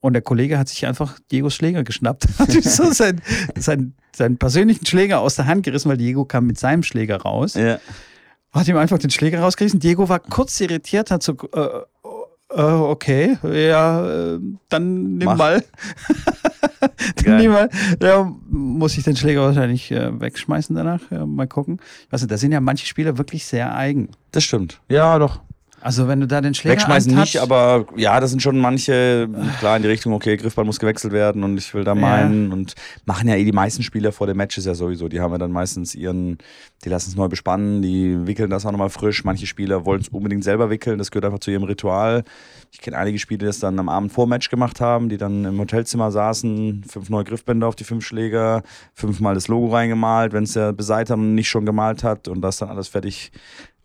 [0.00, 3.22] Und der Kollege hat sich einfach Diegos Schläger geschnappt, hat so seinen,
[3.58, 7.54] seinen, seinen persönlichen Schläger aus der Hand gerissen, weil Diego kam mit seinem Schläger raus.
[7.54, 7.78] Ja.
[8.52, 9.80] Hat ihm einfach den Schläger rausgerissen.
[9.80, 11.80] Diego war kurz irritiert, hat so, äh,
[12.50, 15.36] äh, okay, ja, äh, dann nimm Mach.
[15.36, 15.64] mal.
[17.24, 17.68] dann nimm mal.
[18.00, 21.00] Ja, muss ich den Schläger wahrscheinlich äh, wegschmeißen danach.
[21.26, 21.80] mal gucken.
[22.10, 24.10] Also, da sind ja manche Spieler wirklich sehr eigen.
[24.30, 24.80] Das stimmt.
[24.88, 25.40] Ja, doch.
[25.80, 29.76] Also wenn du da den Schläger Wegschmeißen nicht, aber ja, das sind schon manche, klar
[29.76, 32.52] in die Richtung, okay, Griffball muss gewechselt werden und ich will da meinen ja.
[32.54, 35.08] und machen ja eh die meisten Spieler vor den Matches ja sowieso.
[35.08, 36.38] Die haben ja dann meistens ihren,
[36.84, 39.22] die lassen es neu bespannen, die wickeln das auch nochmal frisch.
[39.24, 42.24] Manche Spieler wollen es unbedingt selber wickeln, das gehört einfach zu ihrem Ritual.
[42.72, 45.44] Ich kenne einige Spieler, die das dann am Abend vor Match gemacht haben, die dann
[45.44, 48.62] im Hotelzimmer saßen, fünf neue Griffbänder auf die fünf Schläger,
[48.94, 52.70] fünfmal das Logo reingemalt, wenn es der Beseiter nicht schon gemalt hat und das dann
[52.70, 53.30] alles fertig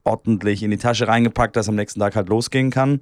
[0.04, 3.00] ordentlich in die Tasche reingepackt, dass am nächsten Tag halt losgehen kann.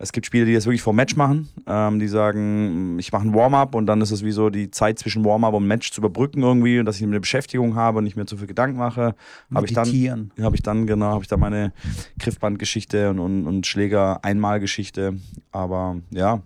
[0.00, 1.48] Es gibt Spieler, die das wirklich vor Match machen.
[1.66, 4.98] Ähm, die sagen, ich mache ein Warm-up und dann ist es wie so die Zeit
[4.98, 8.14] zwischen Warm-up und Match zu überbrücken irgendwie und dass ich eine Beschäftigung habe und nicht
[8.14, 9.16] mehr zu viel Gedanken mache.
[9.52, 11.72] Habe ich dann, habe ich dann genau, habe ich dann meine
[12.20, 15.16] Griffbandgeschichte und, und, und Schläger-Einmalgeschichte.
[15.50, 16.42] Aber ja,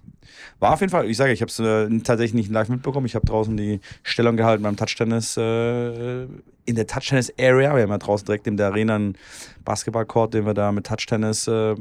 [0.58, 3.04] war auf jeden Fall, ich sage, ich habe es äh, tatsächlich nicht live mitbekommen.
[3.04, 6.26] Ich habe draußen die Stellung gehalten beim Touchtennis äh,
[6.64, 7.75] in der Touchtennis-Area.
[7.75, 9.18] Wir haben ja draußen direkt in der Arena einen
[9.64, 11.75] Basketballcourt, den wir da mit Touchtennis äh,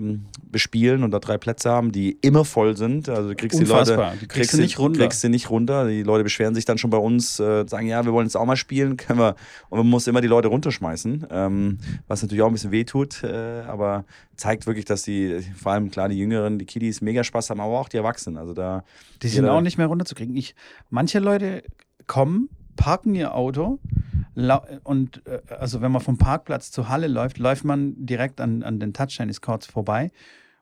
[0.52, 3.10] bespielen und da drei Plätze haben, die immer voll sind.
[3.10, 3.96] Also du kriegst Unfassbar.
[3.96, 5.00] die Leute, du kriegst, sie nicht runter.
[5.00, 5.88] kriegst sie nicht runter.
[5.88, 8.46] Die Leute beschweren sich dann schon bei uns, äh, sagen, ja, wir wollen jetzt auch
[8.46, 9.36] mal spielen, können wir.
[9.70, 13.62] Und man muss immer die Leute runterschmeißen, ähm, was natürlich auch ein bisschen wehtut, äh,
[13.68, 17.60] aber zeigt wirklich, dass die, vor allem klar die Jüngeren, die Kiddies mega Spaß haben,
[17.60, 18.38] aber auch die Erwachsenen.
[18.38, 18.84] Also da.
[19.22, 20.36] Die sind auch nicht mehr runterzukriegen.
[20.36, 20.56] Ich,
[20.90, 21.64] manche Leute
[22.08, 23.80] kommen, parken ihr Auto
[24.84, 28.80] und äh, also wenn man vom Parkplatz zur Halle läuft, läuft man direkt an, an
[28.80, 30.12] den Touch-Tennis-Courts vorbei.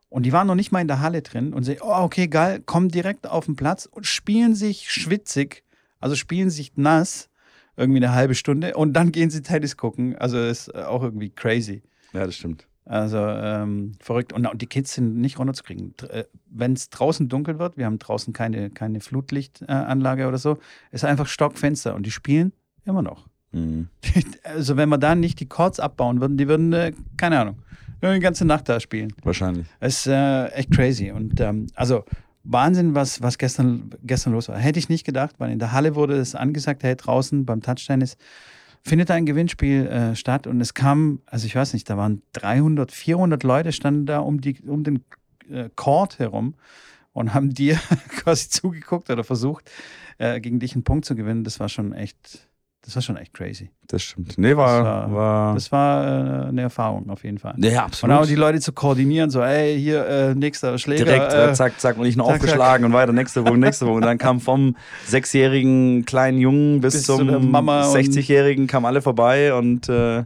[0.10, 2.62] Und die waren noch nicht mal in der Halle drin und sagen, oh, okay, geil,
[2.66, 5.64] kommen direkt auf den Platz und spielen sich schwitzig,
[6.00, 7.30] also spielen sich nass,
[7.78, 10.16] irgendwie eine halbe Stunde und dann gehen sie Tennis gucken.
[10.16, 11.84] Also ist auch irgendwie crazy.
[12.12, 12.69] Ja, das stimmt.
[12.90, 14.34] Also ähm, verrückt.
[14.34, 15.94] Und, und, die Kids sind nicht runterzukriegen.
[16.10, 20.58] Äh, Wenn es draußen dunkel wird, wir haben draußen keine, keine Flutlichtanlage oder so,
[20.90, 22.52] ist einfach Stockfenster und die spielen
[22.86, 23.28] immer noch.
[23.52, 23.90] Mhm.
[24.44, 27.60] Also wenn wir da nicht die Chords abbauen würden, die würden, äh, keine Ahnung,
[28.02, 29.14] die ganze Nacht da spielen.
[29.22, 29.68] Wahrscheinlich.
[29.80, 31.12] Es ist äh, echt crazy.
[31.12, 32.06] Und ähm, also
[32.44, 34.58] Wahnsinn, was, was gestern, gestern los war.
[34.58, 38.02] Hätte ich nicht gedacht, weil in der Halle wurde es angesagt, hey, draußen beim Touchdown
[38.02, 38.18] ist
[38.84, 42.92] findet ein Gewinnspiel äh, statt und es kam, also ich weiß nicht, da waren 300,
[42.92, 45.04] 400 Leute standen da um, die, um den
[45.50, 46.56] äh, Court herum
[47.14, 49.70] und haben dir quasi zugeguckt oder versucht,
[50.18, 51.44] äh, gegen dich einen Punkt zu gewinnen.
[51.44, 52.49] Das war schon echt
[52.82, 53.70] das war schon echt crazy.
[53.88, 54.38] Das stimmt.
[54.38, 54.84] Nee, war.
[54.84, 57.56] Das war, war, das war äh, eine Erfahrung auf jeden Fall.
[57.58, 58.16] Ja, absolut.
[58.16, 61.06] Und auch die Leute zu koordinieren, so, ey, hier, äh, nächster Schläger.
[61.06, 62.90] Direkt, äh, zack, zack, und nicht nur zack, aufgeschlagen zack.
[62.90, 63.96] und weiter, nächste Woche, nächste Woche.
[63.96, 64.76] Und dann kam vom
[65.08, 70.24] sechsjährigen kleinen Jungen bis, bis zum 60-jährigen, kamen alle vorbei und äh,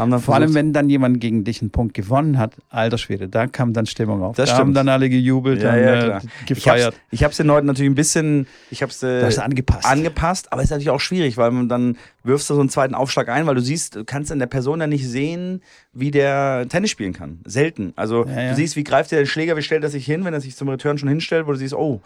[0.00, 3.28] haben dann Vor allem, wenn dann jemand gegen dich einen Punkt gewonnen hat, alter Schwede,
[3.28, 4.36] da kam dann Stimmung auf.
[4.36, 4.68] Das da stimmt.
[4.68, 6.94] haben dann alle gejubelt ja, und ja, äh, gefeiert.
[7.10, 9.86] Ich habe es den Leuten natürlich ein bisschen, ich habe es äh, angepasst.
[9.86, 11.89] angepasst, aber es ist natürlich auch schwierig, weil man dann
[12.22, 14.80] wirfst du so einen zweiten Aufschlag ein, weil du siehst, du kannst in der Person
[14.80, 17.40] ja nicht sehen, wie der Tennis spielen kann.
[17.44, 17.92] Selten.
[17.96, 18.50] Also ja, ja.
[18.50, 20.68] du siehst, wie greift der Schläger, wie stellt er sich hin, wenn er sich zum
[20.68, 22.00] Return schon hinstellt, wo du siehst, oh,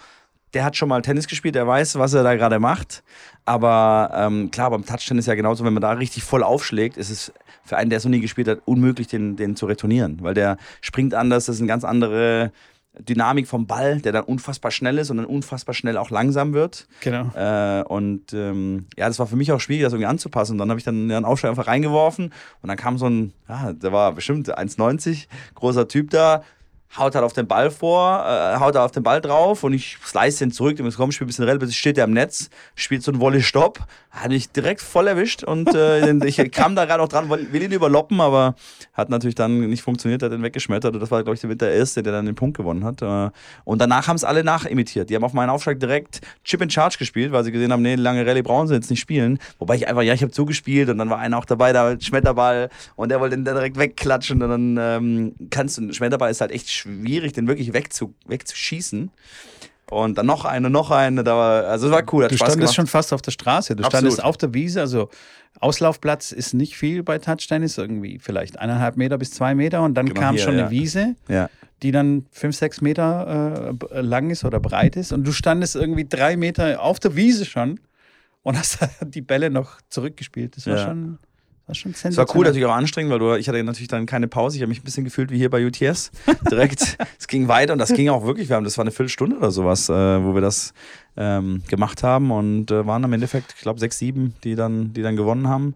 [0.55, 3.03] der hat schon mal Tennis gespielt, der weiß, was er da gerade macht.
[3.45, 7.33] Aber ähm, klar, beim Touchtennis ja genauso, wenn man da richtig voll aufschlägt, ist es
[7.65, 10.19] für einen, der es noch nie gespielt hat, unmöglich, den, den zu retournieren.
[10.23, 12.53] Weil der springt anders, das ist eine ganz andere
[13.01, 16.87] Dynamik vom Ball, der dann unfassbar schnell ist und dann unfassbar schnell auch langsam wird.
[17.01, 17.31] Genau.
[17.35, 20.53] Äh, und ähm, ja, das war für mich auch schwierig, das irgendwie anzupassen.
[20.53, 23.73] Und dann habe ich dann einen Aufschlag einfach reingeworfen und dann kam so ein, ja,
[23.73, 26.45] der war bestimmt 1,90, großer Typ da,
[26.97, 30.39] haut halt auf den Ball vor, äh, haut auf den Ball drauf und ich slice
[30.39, 33.21] den zurück, dem komm, spielt ein bisschen relativ, steht der am Netz, spielt so einen
[33.21, 33.81] Volley-Stopp,
[34.11, 37.73] hat mich direkt voll erwischt und äh, ich kam da gerade auch dran, will ihn
[37.73, 38.55] überloppen, aber
[38.93, 42.03] hat natürlich dann nicht funktioniert, hat den weggeschmettert und das war, glaube ich, der Erste,
[42.03, 43.03] der dann den Punkt gewonnen hat.
[43.03, 43.31] Äh,
[43.65, 45.11] und danach haben es alle nachimitiert.
[45.11, 47.97] Die haben auf meinen Aufschlag direkt Chip in Charge gespielt, weil sie gesehen haben, nee,
[47.97, 49.39] lange Rallye brauchen sie jetzt nicht spielen.
[49.59, 52.71] Wobei ich einfach, ja, ich habe zugespielt und dann war einer auch dabei, da Schmetterball
[52.97, 56.71] und der wollte den direkt wegklatschen und dann ähm, kannst du, Schmetterball ist halt echt
[56.71, 59.11] schwierig, den wirklich wegzu, wegzuschießen.
[59.91, 61.25] Und dann noch eine, noch eine.
[61.25, 62.25] Da war, also es war cool.
[62.25, 62.75] Hat du Spaß standest gemacht.
[62.75, 63.77] schon fast auf der Straße.
[63.77, 64.13] Du Absolut.
[64.13, 64.81] standest auf der Wiese.
[64.81, 65.11] Also
[65.61, 67.77] Auslaufplatz ist nicht viel bei Touchtennis.
[67.77, 69.83] Irgendwie vielleicht eineinhalb Meter bis zwei Meter.
[69.83, 70.63] Und dann genau kam hier, schon ja.
[70.63, 71.51] eine Wiese, ja.
[71.83, 75.13] die dann fünf, sechs Meter äh, lang ist oder breit ist.
[75.13, 77.79] Und du standest irgendwie drei Meter auf der Wiese schon
[78.43, 80.57] und hast die Bälle noch zurückgespielt.
[80.57, 80.85] Das war ja.
[80.87, 81.19] schon.
[81.67, 84.29] War schon Es war cool, natürlich auch anstrengend, weil du, ich hatte natürlich dann keine
[84.29, 84.57] Pause.
[84.57, 86.11] Ich habe mich ein bisschen gefühlt wie hier bei UTS.
[86.51, 88.51] Direkt, es ging weiter und das ging auch wirklich.
[88.51, 90.75] Wir haben, das war eine Viertelstunde oder sowas, äh, wo wir das
[91.17, 95.01] ähm, gemacht haben und äh, waren am Endeffekt, ich glaube, sechs, sieben, die dann, die
[95.01, 95.75] dann gewonnen haben.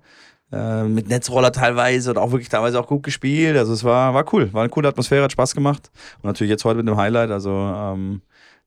[0.53, 3.57] Äh, mit Netzroller teilweise und auch wirklich teilweise auch gut gespielt.
[3.57, 5.91] Also es war, war cool, war eine coole Atmosphäre, hat Spaß gemacht.
[6.23, 8.21] Und natürlich jetzt heute mit dem Highlight, also ähm,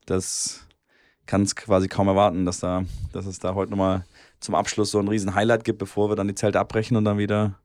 [0.05, 0.65] das
[1.25, 4.05] kann es quasi kaum erwarten, dass da, dass es da heute nochmal
[4.41, 7.17] zum Abschluss so ein riesen Highlight gibt, bevor wir dann die Zelte abbrechen und dann
[7.17, 7.55] wieder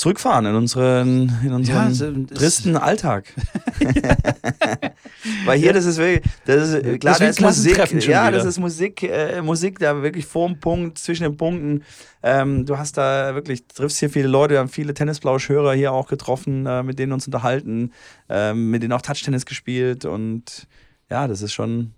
[0.00, 3.34] zurückfahren in unseren, in unseren ja, tristen Alltag.
[5.44, 8.30] Weil hier, das ist wirklich, das ist, klar, das ist Musik, ja, wieder.
[8.30, 11.82] das ist Musik, äh, Musik, da wirklich vorm Punkt, zwischen den Punkten.
[12.22, 16.08] Ähm, du hast da wirklich, triffst hier viele Leute, wir haben viele Tennisblausch-Hörer hier auch
[16.08, 17.92] getroffen, äh, mit denen uns unterhalten,
[18.30, 20.66] äh, mit denen auch Touchtennis gespielt und
[21.10, 21.92] ja, das ist schon,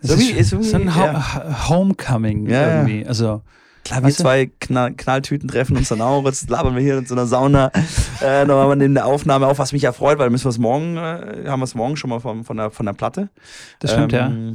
[0.00, 1.68] so ist, ist, ist ein ja.
[1.68, 3.06] Homecoming ja, irgendwie.
[3.06, 3.42] Also,
[3.84, 6.24] Klar, wir zwei Knall, Knalltüten treffen uns dann auch.
[6.24, 7.72] Jetzt labern wir hier in so einer Sauna.
[8.20, 10.96] Äh, nochmal in der Aufnahme auf, was mich ja freut, weil müssen wir es morgen,
[10.96, 13.30] äh, haben wir es morgen schon mal von, von, der, von der Platte.
[13.78, 14.52] Das stimmt, ähm, ja.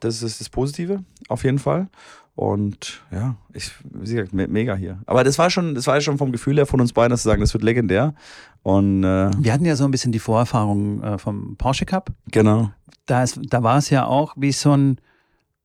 [0.00, 1.88] Das ist das Positive, auf jeden Fall.
[2.36, 4.98] Und ja, ich, wie gesagt, mega hier.
[5.06, 7.30] Aber das war schon, das war schon vom Gefühl her von uns beiden, dass wir
[7.30, 8.14] sagen, das wird legendär.
[8.62, 12.10] Und, äh, wir hatten ja so ein bisschen die Vorerfahrung äh, vom Porsche Cup.
[12.32, 12.70] Genau.
[13.06, 14.98] Da, ist, da war es ja auch wie so ein,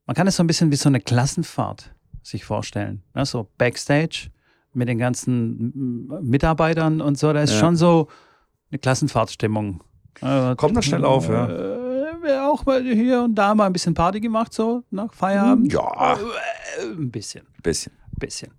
[0.05, 3.01] man kann es so ein bisschen wie so eine Klassenfahrt sich vorstellen.
[3.15, 3.25] Ne?
[3.25, 4.29] So Backstage
[4.73, 7.33] mit den ganzen Mitarbeitern und so.
[7.33, 7.59] Da ist ja.
[7.59, 8.09] schon so
[8.69, 9.81] eine Klassenfahrtstimmung.
[10.19, 11.47] Kommt dann schnell auf, ja.
[12.41, 15.71] Auch mal hier und da mal ein bisschen Party gemacht, so nach Feierabend.
[15.71, 16.15] Ja.
[16.15, 17.45] Äh, ein bisschen.
[17.61, 17.93] Bisschen.
[18.17, 18.51] Bisschen.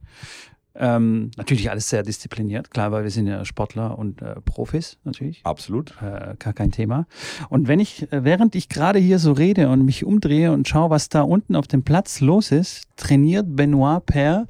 [0.75, 5.41] Ähm, natürlich alles sehr diszipliniert, klar, weil wir sind ja Sportler und äh, Profis natürlich.
[5.45, 5.95] Absolut.
[6.01, 7.07] Äh, gar kein Thema.
[7.49, 10.91] Und wenn ich, äh, während ich gerade hier so rede und mich umdrehe und schaue,
[10.91, 14.47] was da unten auf dem Platz los ist, trainiert Benoit Per.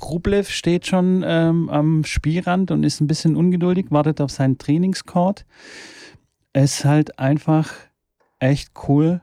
[0.00, 5.44] Krublev steht schon ähm, am Spielrand und ist ein bisschen ungeduldig, wartet auf seinen Trainingscourt.
[6.52, 7.70] Es ist halt einfach
[8.40, 9.20] echt cool,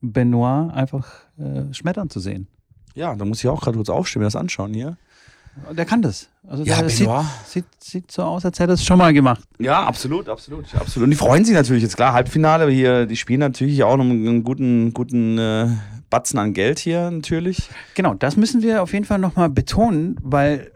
[0.00, 2.48] Benoit einfach äh, schmettern zu sehen.
[2.94, 4.96] Ja, da muss ich auch gerade kurz aufstehen, mir das anschauen hier.
[5.70, 6.28] Der kann das.
[6.48, 7.08] Also ja, der sieht,
[7.46, 9.44] sieht, sieht, so aus, als hätte er es schon mal gemacht.
[9.58, 11.04] Ja, absolut, absolut, absolut.
[11.04, 12.12] Und die freuen sich natürlich jetzt klar.
[12.12, 15.68] Halbfinale hier, die spielen natürlich auch noch einen guten, guten äh,
[16.10, 17.68] Batzen an Geld hier natürlich.
[17.94, 20.72] Genau, das müssen wir auf jeden Fall nochmal betonen, weil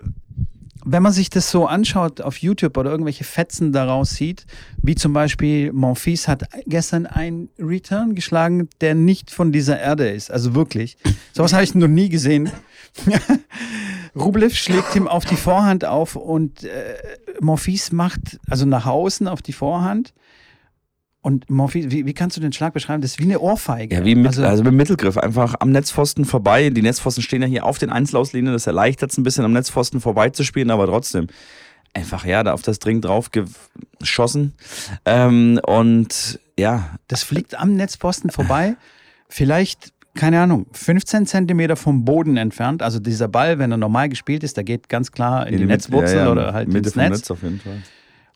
[0.90, 4.46] wenn man sich das so anschaut auf YouTube oder irgendwelche Fetzen daraus sieht,
[4.80, 10.30] wie zum Beispiel Monfils hat gestern einen Return geschlagen, der nicht von dieser Erde ist.
[10.30, 10.96] Also wirklich.
[11.32, 12.50] Sowas habe ich noch nie gesehen.
[14.16, 16.96] Rublev schlägt ihm auf die Vorhand auf und äh,
[17.40, 20.14] Monfils macht, also nach außen auf die Vorhand
[21.28, 23.02] und Morphy, wie, wie, kannst du den Schlag beschreiben?
[23.02, 23.96] Das ist wie eine Ohrfeige.
[23.96, 25.18] Ja, wie mit, also, also mit Mittelgriff.
[25.18, 26.70] Einfach am Netzpfosten vorbei.
[26.70, 28.54] Die Netzpfosten stehen ja hier auf den Einzelauslinien.
[28.54, 31.26] Das erleichtert es ein bisschen, am Netzpfosten vorbeizuspielen, aber trotzdem
[31.92, 33.28] einfach, ja, da auf das Dring drauf
[34.00, 34.54] geschossen.
[35.04, 36.98] Ähm, und ja.
[37.08, 38.76] Das fliegt am Netzpfosten vorbei.
[39.28, 42.82] Vielleicht, keine Ahnung, 15 Zentimeter vom Boden entfernt.
[42.82, 45.64] Also dieser Ball, wenn er normal gespielt ist, der geht ganz klar in, in die,
[45.64, 47.10] die Netzwurzel ja, ja, oder halt Mitte ins Netz.
[47.10, 47.82] Netz auf jeden Fall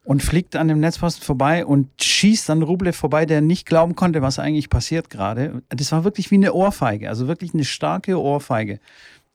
[0.05, 4.21] und fliegt an dem Netzposten vorbei und schießt an Rublev vorbei, der nicht glauben konnte,
[4.21, 5.63] was eigentlich passiert gerade.
[5.69, 8.81] Das war wirklich wie eine Ohrfeige, also wirklich eine starke Ohrfeige.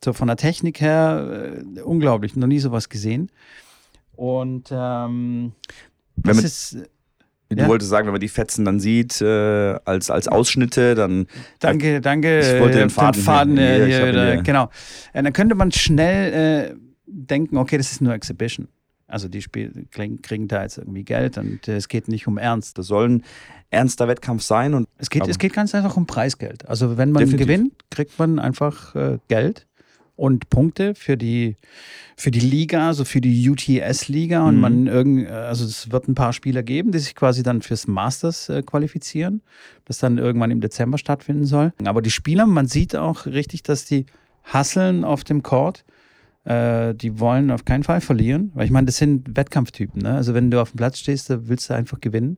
[0.04, 3.32] So von der Technik her äh, unglaublich, noch nie sowas gesehen.
[4.16, 5.54] Und ähm,
[6.18, 6.78] das ist.
[7.50, 7.68] Du ja?
[7.70, 11.28] wolltest sagen, wenn man die Fetzen dann sieht, äh, als, als Ausschnitte, dann.
[11.60, 12.40] Danke, danke.
[12.40, 14.42] Ich wollte den Faden, den Faden hier, hier, hier, hier.
[14.44, 14.70] Genau.
[15.14, 16.76] Dann könnte man schnell äh,
[17.06, 18.68] denken, okay, das ist nur Exhibition.
[19.08, 22.78] Also die Spiel kriegen da jetzt irgendwie Geld und es geht nicht um Ernst.
[22.78, 23.24] Das soll ein
[23.70, 24.74] ernster Wettkampf sein.
[24.74, 26.68] Und es, geht, es geht ganz einfach um Preisgeld.
[26.68, 27.48] Also wenn man definitiv.
[27.48, 29.66] gewinnt, kriegt man einfach äh, Geld
[30.18, 31.56] und Punkte für die,
[32.18, 34.46] für die Liga, also für die UTS-Liga.
[34.46, 34.62] Und mhm.
[34.62, 38.50] man irgend, also es wird ein paar Spieler geben, die sich quasi dann fürs Masters
[38.50, 39.42] äh, qualifizieren,
[39.86, 41.72] das dann irgendwann im Dezember stattfinden soll.
[41.86, 44.06] Aber die Spieler, man sieht auch richtig, dass die
[44.44, 45.86] hasseln auf dem Court
[46.48, 50.02] äh, die wollen auf keinen Fall verlieren, weil ich meine, das sind Wettkampftypen.
[50.02, 50.16] Ne?
[50.16, 52.38] Also wenn du auf dem Platz stehst, da willst du einfach gewinnen.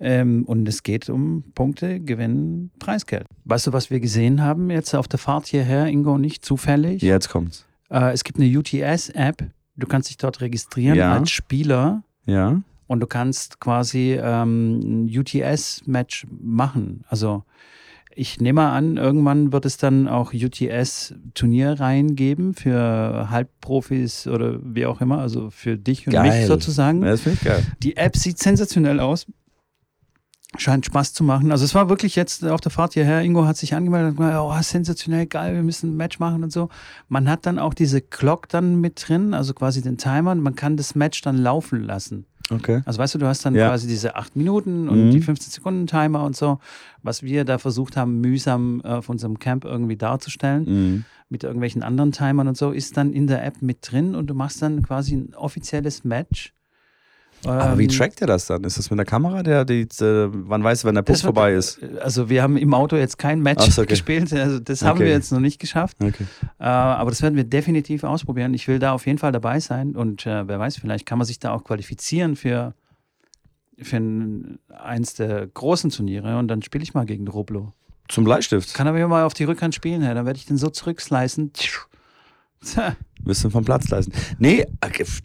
[0.00, 3.26] Ähm, und es geht um Punkte, Gewinnen, Preisgeld.
[3.44, 7.02] Weißt du, was wir gesehen haben jetzt auf der Fahrt hierher, Ingo, nicht zufällig?
[7.02, 7.66] Jetzt kommt's.
[7.88, 9.44] Äh, es gibt eine UTS-App.
[9.76, 11.14] Du kannst dich dort registrieren ja.
[11.14, 12.02] als Spieler.
[12.26, 12.60] Ja.
[12.86, 17.04] Und du kannst quasi ähm, ein UTS-Match machen.
[17.08, 17.44] Also
[18.14, 25.00] ich nehme an, irgendwann wird es dann auch UTS-Turnierreihen geben für Halbprofis oder wie auch
[25.00, 26.40] immer, also für dich und geil.
[26.40, 27.02] mich sozusagen.
[27.02, 27.62] Ja, das finde ich geil.
[27.82, 29.26] Die App sieht sensationell aus.
[30.58, 31.50] Scheint Spaß zu machen.
[31.50, 34.38] Also es war wirklich jetzt auf der Fahrt hierher, Ingo hat sich angemeldet und gesagt,
[34.38, 36.68] oh, sensationell geil, wir müssen ein Match machen und so.
[37.08, 40.54] Man hat dann auch diese Clock dann mit drin, also quasi den Timer, und man
[40.54, 42.26] kann das Match dann laufen lassen.
[42.52, 42.82] Okay.
[42.84, 43.68] Also weißt du, du hast dann ja.
[43.68, 45.10] quasi diese acht Minuten und mhm.
[45.10, 46.58] die 15 Sekunden Timer und so,
[47.02, 51.04] was wir da versucht haben, mühsam äh, auf unserem Camp irgendwie darzustellen, mhm.
[51.28, 54.34] mit irgendwelchen anderen Timern und so, ist dann in der App mit drin und du
[54.34, 56.52] machst dann quasi ein offizielles Match
[57.44, 58.62] aber wie ähm, trackt er das dann?
[58.64, 61.80] Ist das mit der Kamera, der die, äh, wann weiß, wenn der Puck vorbei ist?
[62.00, 63.90] Also wir haben im Auto jetzt kein Match so, okay.
[63.90, 65.96] gespielt, also das haben wir jetzt noch nicht geschafft.
[66.00, 66.24] Okay.
[66.58, 68.54] Äh, aber das werden wir definitiv ausprobieren.
[68.54, 71.26] Ich will da auf jeden Fall dabei sein und äh, wer weiß, vielleicht kann man
[71.26, 72.74] sich da auch qualifizieren für,
[73.78, 77.72] für ein, eins der großen Turniere und dann spiele ich mal gegen Roblo.
[78.08, 78.74] Zum Bleistift?
[78.74, 80.14] Kann aber mal auf die Rückhand spielen, ja.
[80.14, 81.52] dann werde ich den so zurückslicen.
[83.24, 84.12] Müssen vom Platz leisten.
[84.38, 84.66] Nee,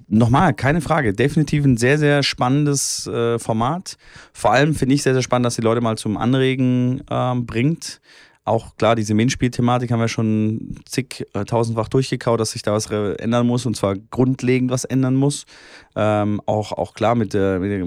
[0.08, 1.14] nochmal, keine Frage.
[1.14, 3.98] Definitiv ein sehr, sehr spannendes äh, Format.
[4.34, 8.00] Vor allem finde ich sehr, sehr spannend, dass die Leute mal zum Anregen ähm, bringt.
[8.48, 12.86] Auch klar, diese Minspiel-Thematik haben wir schon zig, äh, tausendfach durchgekaut, dass sich da was
[12.86, 15.46] ändern muss und zwar grundlegend was ändern muss.
[16.00, 17.84] Ähm, auch, auch klar mit der, mit der,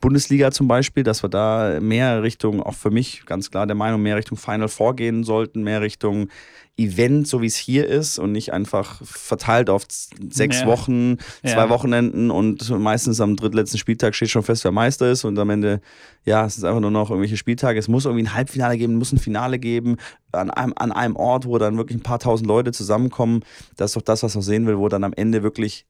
[0.00, 4.00] Bundesliga zum Beispiel, dass wir da mehr Richtung, auch für mich ganz klar der Meinung,
[4.00, 6.30] mehr Richtung Final vorgehen sollten, mehr Richtung
[6.78, 9.84] Event, so wie es hier ist und nicht einfach verteilt auf
[10.30, 10.66] sechs ja.
[10.68, 11.68] Wochen, zwei ja.
[11.68, 15.82] Wochenenden und meistens am drittletzten Spieltag steht schon fest, wer Meister ist und am Ende,
[16.24, 17.78] ja, es ist einfach nur noch irgendwelche Spieltage.
[17.78, 19.98] Es muss irgendwie ein Halbfinale geben, muss ein Finale geben
[20.32, 23.44] an einem, an einem Ort, wo dann wirklich ein paar tausend Leute zusammenkommen.
[23.76, 25.84] Das ist doch das, was man sehen will, wo dann am Ende wirklich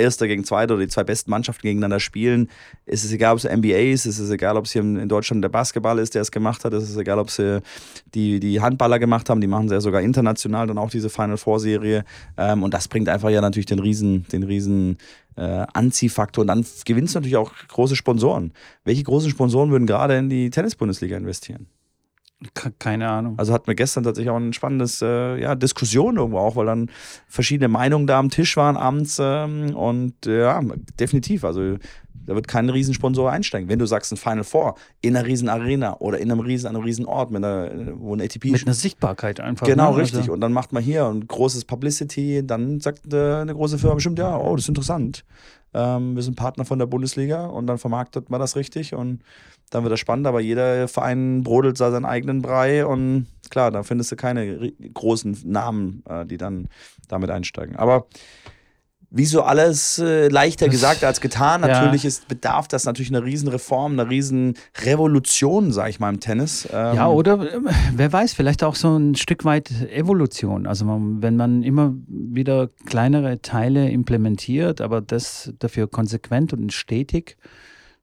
[0.00, 2.48] Erster gegen Zweiter oder die zwei besten Mannschaften gegeneinander spielen.
[2.86, 5.44] Es ist egal, ob es NBA ist, es ist egal, ob es hier in Deutschland
[5.44, 7.40] der Basketball ist, der es gemacht hat, es ist egal, ob es
[8.14, 11.36] die, die Handballer gemacht haben, die machen es ja sogar international dann auch diese Final
[11.36, 12.04] Four Serie.
[12.36, 14.98] Ähm, und das bringt einfach ja natürlich den riesen, den riesen
[15.36, 16.42] äh, Anziehfaktor.
[16.42, 18.52] Und dann gewinnst du natürlich auch große Sponsoren.
[18.84, 21.66] Welche großen Sponsoren würden gerade in die Tennis-Bundesliga investieren?
[22.78, 23.38] Keine Ahnung.
[23.38, 26.90] Also hatten wir gestern tatsächlich auch ein spannendes äh, ja, Diskussion irgendwo auch, weil dann
[27.28, 30.60] verschiedene Meinungen da am Tisch waren abends ähm, und ja,
[30.98, 31.44] definitiv.
[31.44, 31.76] Also
[32.26, 33.68] Da wird kein Riesensponsor einsteigen.
[33.68, 36.82] Wenn du sagst, ein Final Four in einer riesen Arena oder in einem riesen, einem
[36.82, 39.66] riesen Ort, mit einer, wo ein ATP Mit einer Sichtbarkeit einfach.
[39.66, 40.02] Genau, ne?
[40.02, 40.20] richtig.
[40.20, 43.94] Also, Und dann macht man hier ein großes Publicity, dann sagt äh, eine große Firma
[43.94, 45.24] bestimmt, ja, oh, das ist interessant.
[45.72, 49.20] Ähm, wir sind Partner von der Bundesliga und dann vermarktet man das richtig und
[49.70, 53.82] dann wird das spannend, aber jeder Verein brodelt da seinen eigenen Brei und klar, da
[53.82, 56.68] findest du keine großen Namen, äh, die dann
[57.08, 57.76] damit einsteigen.
[57.76, 58.06] Aber
[59.10, 61.62] wie so alles äh, leichter gesagt als getan.
[61.62, 61.68] Ja.
[61.68, 64.54] Natürlich ist, bedarf das natürlich einer riesen Reform, einer riesen
[64.84, 66.68] Revolution, sag ich mal, im Tennis.
[66.72, 67.60] Ähm, Ja, oder äh,
[67.94, 70.66] wer weiß, vielleicht auch so ein Stück weit Evolution.
[70.66, 77.36] Also man, wenn man immer wieder kleinere Teile implementiert, aber das dafür konsequent und stetig,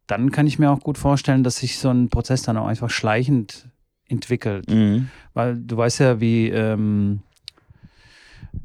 [0.07, 2.89] dann kann ich mir auch gut vorstellen, dass sich so ein Prozess dann auch einfach
[2.89, 3.69] schleichend
[4.07, 4.69] entwickelt.
[4.69, 5.09] Mhm.
[5.33, 7.21] Weil du weißt ja, wie ähm,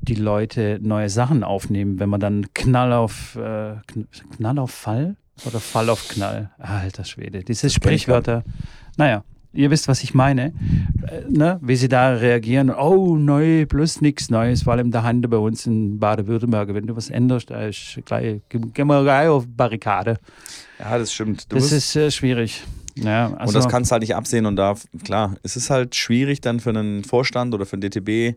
[0.00, 5.16] die Leute neue Sachen aufnehmen, wenn man dann Knall auf äh, Kn- Knall auf Fall
[5.44, 6.50] oder Fall auf Knall.
[6.58, 8.44] Alter Schwede, diese Sprichwörter.
[8.96, 10.52] Naja, ihr wisst, was ich meine.
[11.06, 11.58] Äh, ne?
[11.62, 12.70] Wie sie da reagieren.
[12.70, 14.62] Oh, neu, bloß nichts Neues.
[14.62, 16.74] Vor allem da Hand bei uns in Baden-Württemberg.
[16.74, 20.18] Wenn du was änderst, da ist gleich, gehen wir gleich auf Barrikade.
[20.78, 21.50] Ja, das stimmt.
[21.50, 22.62] Du das ist äh, schwierig.
[22.94, 25.94] Ja, also, und das kannst du halt nicht absehen und da, klar, es ist halt
[25.94, 28.36] schwierig dann für einen Vorstand oder für einen DTB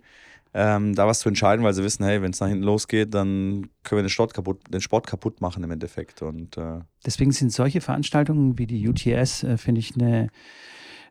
[0.58, 3.70] ähm, da was zu entscheiden, weil sie wissen, hey, wenn es nach hinten losgeht, dann
[3.84, 6.22] können wir den Sport kaputt, den Sport kaputt machen im Endeffekt.
[6.22, 10.30] Und äh, Deswegen sind solche Veranstaltungen wie die UTS, äh, finde ich, eine,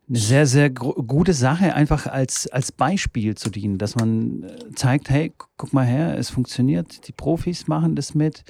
[0.08, 5.08] eine sehr, sehr gute Sache, einfach als, als Beispiel zu dienen, dass man äh, zeigt,
[5.08, 8.44] hey, gu- guck mal her, es funktioniert, die Profis machen das mit,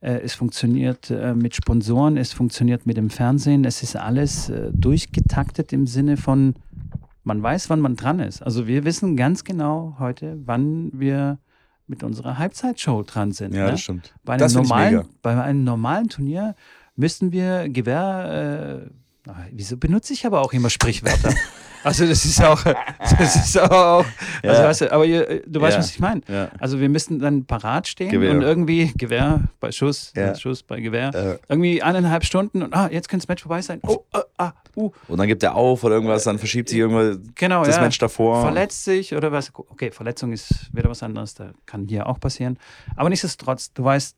[0.00, 4.70] äh, es funktioniert äh, mit Sponsoren, es funktioniert mit dem Fernsehen, es ist alles äh,
[4.72, 6.54] durchgetaktet im Sinne von,
[7.22, 8.42] man weiß, wann man dran ist.
[8.42, 11.38] Also wir wissen ganz genau heute, wann wir
[11.86, 13.54] mit unserer Halbzeitshow dran sind.
[13.54, 13.70] ja, ne?
[13.72, 14.12] das stimmt.
[14.24, 16.56] Bei einem, Das normalen, bei einem normalen Turnier
[16.96, 18.90] müssten wir Gewehr.
[19.26, 21.34] Äh, ah, wieso benutze ich aber auch immer Sprichwörter?
[21.84, 22.62] also, das ist auch.
[22.62, 24.04] Das ist auch.
[24.42, 24.64] Also, Ja.
[24.68, 25.78] weißt du, aber ihr, du weißt, Ja.
[25.80, 26.22] was ich meine.
[26.28, 26.50] Ja.
[26.58, 28.30] Also, wir müssten dann parat stehen Gewehr.
[28.32, 31.14] und irgendwie Gewehr bei Schuss, bei Schuss bei Gewehr.
[31.14, 33.80] Äh, Irgendwie eineinhalb Stunden und ah, jetzt könnte das Match vorbei sein.
[33.86, 34.90] Oh, äh, ah, uh.
[35.08, 37.80] und dann gibt er auf oder irgendwas, dann verschiebt sich irgendwas Genau, das.
[37.80, 38.42] Match davor.
[38.42, 39.52] Verletzt sich oder was.
[39.54, 42.58] Okay, Verletzung ist wieder was anderes, da kann hier auch passieren.
[42.96, 44.16] Aber nichtsdestotrotz, du weißt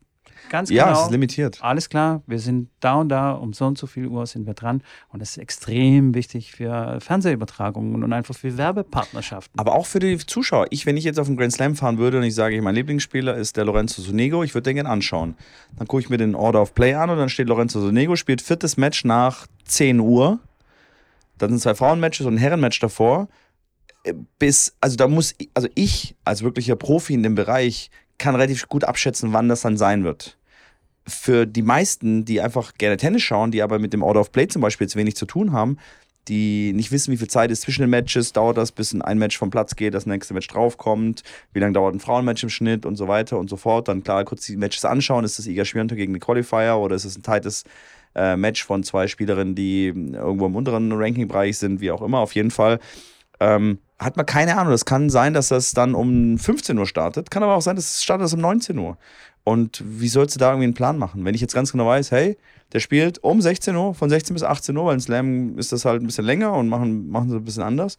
[0.51, 0.99] ganz ja, genau.
[0.99, 1.59] es ist limitiert.
[1.63, 4.55] alles klar, wir sind da und da, um so und so viel Uhr sind wir
[4.55, 4.83] dran.
[5.11, 9.59] Und das ist extrem wichtig für Fernsehübertragungen und einfach für Werbepartnerschaften.
[9.59, 10.67] Aber auch für die Zuschauer.
[10.71, 13.37] Ich, wenn ich jetzt auf den Grand Slam fahren würde und ich sage, mein Lieblingsspieler
[13.37, 15.37] ist der Lorenzo Sonego, ich würde den gerne anschauen.
[15.77, 18.43] Dann gucke ich mir den Order of Play an und dann steht Lorenzo Sonego, spielt
[18.43, 20.39] viertes Match nach 10 Uhr.
[21.39, 23.29] Dann sind zwei Frauenmatches und ein Herrenmatch davor.
[24.05, 27.91] Äh, Bis, also da muss, also ich als wirklicher Profi in dem Bereich
[28.23, 30.39] kann relativ gut abschätzen, wann das dann sein wird.
[31.07, 34.47] Für die meisten, die einfach gerne Tennis schauen, die aber mit dem Order of Play
[34.49, 35.79] zum Beispiel jetzt wenig zu tun haben,
[36.29, 39.37] die nicht wissen, wie viel Zeit ist zwischen den Matches, dauert das, bis ein Match
[39.37, 42.95] vom Platz geht, das nächste Match draufkommt, wie lange dauert ein Frauenmatch im Schnitt und
[42.95, 43.89] so weiter und so fort.
[43.89, 47.05] Dann klar kurz die Matches anschauen, ist das Iga Świątek gegen den Qualifier oder ist
[47.05, 47.65] es ein tightes
[48.15, 52.35] äh, Match von zwei Spielerinnen, die irgendwo im unteren Ranking-Bereich sind, wie auch immer, auf
[52.37, 52.79] jeden Fall.
[53.43, 54.73] Ähm, hat man keine Ahnung.
[54.73, 57.31] Das kann sein, dass das dann um 15 Uhr startet.
[57.31, 58.97] Kann aber auch sein, dass es startet das um 19 Uhr.
[59.45, 61.25] Und wie sollst du da irgendwie einen Plan machen?
[61.25, 62.39] Wenn ich jetzt ganz genau weiß, hey,
[62.73, 65.85] der spielt um 16 Uhr, von 16 bis 18 Uhr, weil ein Slam ist das
[65.85, 67.99] halt ein bisschen länger und machen, machen sie ein bisschen anders.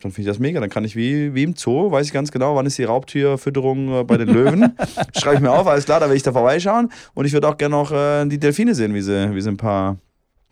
[0.00, 0.60] Dann finde ich das mega.
[0.60, 4.00] Dann kann ich wie, wie im Zoo, weiß ich ganz genau, wann ist die Raubtierfütterung
[4.00, 4.74] äh, bei den Löwen.
[5.16, 6.90] Schreibe ich mir auf, alles klar, da will ich da vorbeischauen.
[7.14, 9.56] Und ich würde auch gerne noch äh, die Delfine sehen, wie sie, wie sie ein
[9.56, 9.96] paar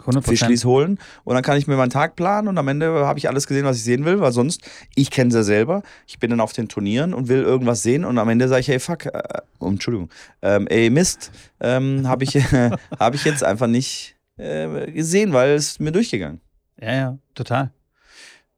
[0.02, 3.18] 100 Fischlis holen und dann kann ich mir meinen Tag planen und am Ende habe
[3.18, 4.62] ich alles gesehen, was ich sehen will, weil sonst,
[4.94, 8.04] ich kenne sie ja selber, ich bin dann auf den Turnieren und will irgendwas sehen
[8.04, 9.22] und am Ende sage ich, hey, fuck, äh,
[9.60, 10.10] Entschuldigung,
[10.42, 12.34] ähm, ey, Mist, ähm, habe ich,
[12.98, 16.40] hab ich jetzt einfach nicht äh, gesehen, weil es mir durchgegangen.
[16.80, 17.70] Ja, ja, total.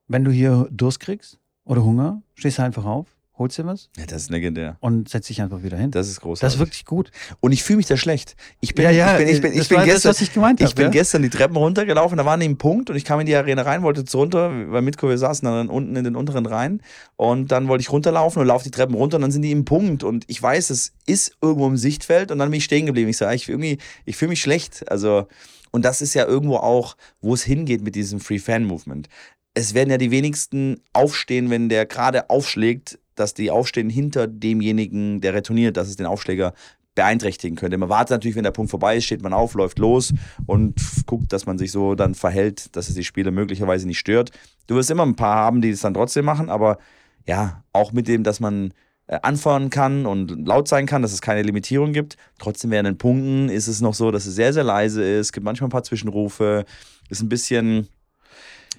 [0.09, 4.07] Wenn du hier Durst kriegst oder Hunger, stehst du einfach auf, holst dir was Ja,
[4.07, 4.77] das ist legendär.
[4.81, 5.91] und setzt dich einfach wieder hin.
[5.91, 6.41] Das ist großartig.
[6.41, 7.11] Das ist wirklich gut.
[7.41, 8.37] und ich fühle mich da schlecht.
[8.61, 10.21] Ich bin, Ja, ja, ich bin, ich bin, ich das bin war das, gestern, was
[10.21, 10.91] ich gemeint Ich bin ja?
[10.91, 13.83] gestern die Treppen runtergelaufen, da war neben Punkt und ich kam in die Arena rein,
[13.83, 16.81] wollte jetzt runter, weil Mitko, wir saßen dann unten in den unteren Reihen
[17.17, 19.65] und dann wollte ich runterlaufen und laufe die Treppen runter und dann sind die im
[19.65, 23.09] Punkt und ich weiß, es ist irgendwo im Sichtfeld und dann bin ich stehen geblieben.
[23.11, 24.89] Ich sage, ich irgendwie, ich fühle mich schlecht.
[24.91, 25.27] Also,
[25.73, 29.09] und das ist ja irgendwo auch, wo es hingeht mit diesem Free Fan Movement.
[29.55, 35.21] Es werden ja die wenigsten aufstehen, wenn der gerade aufschlägt, dass die aufstehen hinter demjenigen,
[35.21, 36.55] der retourniert, dass es den Aufschläger
[36.95, 37.77] beeinträchtigen könnte.
[37.77, 40.13] Man wartet natürlich, wenn der Punkt vorbei ist, steht man auf, läuft los
[40.47, 44.31] und guckt, dass man sich so dann verhält, dass es die Spieler möglicherweise nicht stört.
[44.67, 46.79] Du wirst immer ein paar haben, die es dann trotzdem machen, aber
[47.27, 48.73] ja, auch mit dem, dass man
[49.07, 52.17] äh, anfeuern kann und laut sein kann, dass es keine Limitierung gibt.
[52.39, 55.33] Trotzdem während den Punkten ist es noch so, dass es sehr, sehr leise ist.
[55.33, 56.65] Gibt manchmal ein paar Zwischenrufe.
[57.11, 57.89] Ist ein bisschen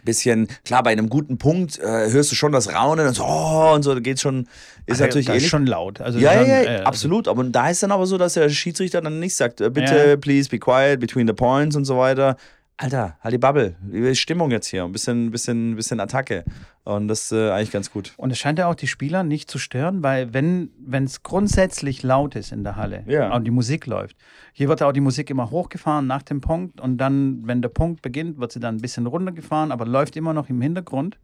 [0.05, 3.73] bisschen, klar, bei einem guten Punkt äh, hörst du schon das Raunen und so, oh,
[3.73, 4.47] und so, da geht's schon,
[4.85, 5.49] ist Ah, natürlich das ist ähnlich.
[5.49, 5.99] schon laut.
[5.99, 7.27] Also ja, schon, ja, äh, ja, absolut.
[7.27, 10.15] Aber da ist dann aber so, dass der Schiedsrichter dann nicht sagt, äh, bitte, Ja.
[10.15, 12.37] please be quiet, between the points und so weiter.
[12.77, 13.75] Alter, halt die Bubble.
[13.81, 14.83] Wie ist Stimmung jetzt hier?
[14.83, 16.43] Ein bisschen, bisschen, bisschen Attacke.
[16.83, 18.13] Und das ist äh, eigentlich ganz gut.
[18.17, 20.69] Und es scheint ja auch die Spieler nicht zu stören, weil wenn
[21.05, 23.33] es grundsätzlich laut ist in der Halle Ja.
[23.33, 24.17] und die Musik läuft,
[24.51, 28.01] hier wird auch die Musik immer hochgefahren nach dem Punkt und dann, wenn der Punkt
[28.01, 31.17] beginnt, wird sie dann ein bisschen runtergefahren, aber läuft immer noch im Hintergrund.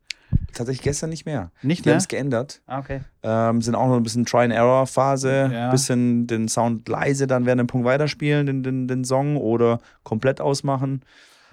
[0.54, 1.52] Tatsächlich gestern nicht mehr.
[1.62, 1.98] Nicht Die haben mehr?
[1.98, 2.62] es geändert.
[2.66, 3.02] Ah, okay.
[3.24, 5.50] Ähm, sind auch noch ein bisschen Try-and-Error-Phase.
[5.52, 5.70] Ja.
[5.72, 10.40] Bisschen den Sound leise dann während dem Punkt weiterspielen, den, den, den Song, oder komplett
[10.40, 11.02] ausmachen.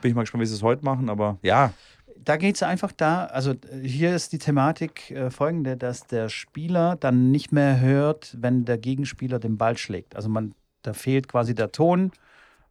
[0.01, 1.73] Bin ich mal gespannt, wie sie es heute machen, aber ja.
[2.21, 6.29] Da geht es einfach da, also äh, hier ist die Thematik äh, folgende, dass der
[6.29, 10.17] Spieler dann nicht mehr hört, wenn der Gegenspieler den Ball schlägt.
[10.17, 12.13] Also man, da fehlt quasi der Ton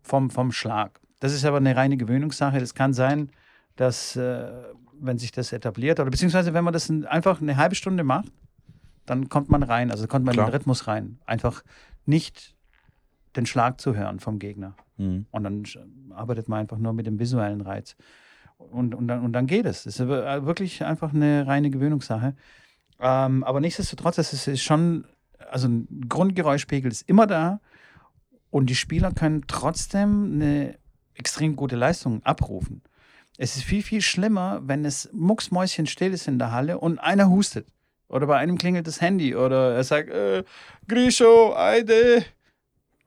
[0.01, 0.99] vom, vom Schlag.
[1.19, 2.59] Das ist aber eine reine Gewöhnungssache.
[2.59, 3.29] Das kann sein,
[3.75, 4.47] dass, äh,
[4.99, 8.31] wenn sich das etabliert, oder beziehungsweise wenn man das in, einfach eine halbe Stunde macht,
[9.05, 10.47] dann kommt man rein, also kommt man in Klar.
[10.47, 11.19] den Rhythmus rein.
[11.25, 11.63] Einfach
[12.05, 12.55] nicht
[13.35, 14.75] den Schlag zu hören vom Gegner.
[14.97, 15.25] Mhm.
[15.31, 15.63] Und dann
[16.11, 17.95] arbeitet man einfach nur mit dem visuellen Reiz.
[18.57, 19.85] Und, und, dann, und dann geht es.
[19.85, 22.35] Es ist aber wirklich einfach eine reine Gewöhnungssache.
[22.99, 25.05] Ähm, aber nichtsdestotrotz, es ist, schon,
[25.51, 27.59] also ein Grundgeräuschpegel ist immer da
[28.49, 30.75] und die Spieler können trotzdem eine
[31.13, 32.81] extrem gute Leistung abrufen.
[33.37, 37.67] Es ist viel, viel schlimmer, wenn es mucksmäuschenstill ist in der Halle und einer hustet.
[38.09, 40.43] Oder bei einem klingelt das Handy oder er sagt, äh,
[40.87, 42.23] Grisho, Eide.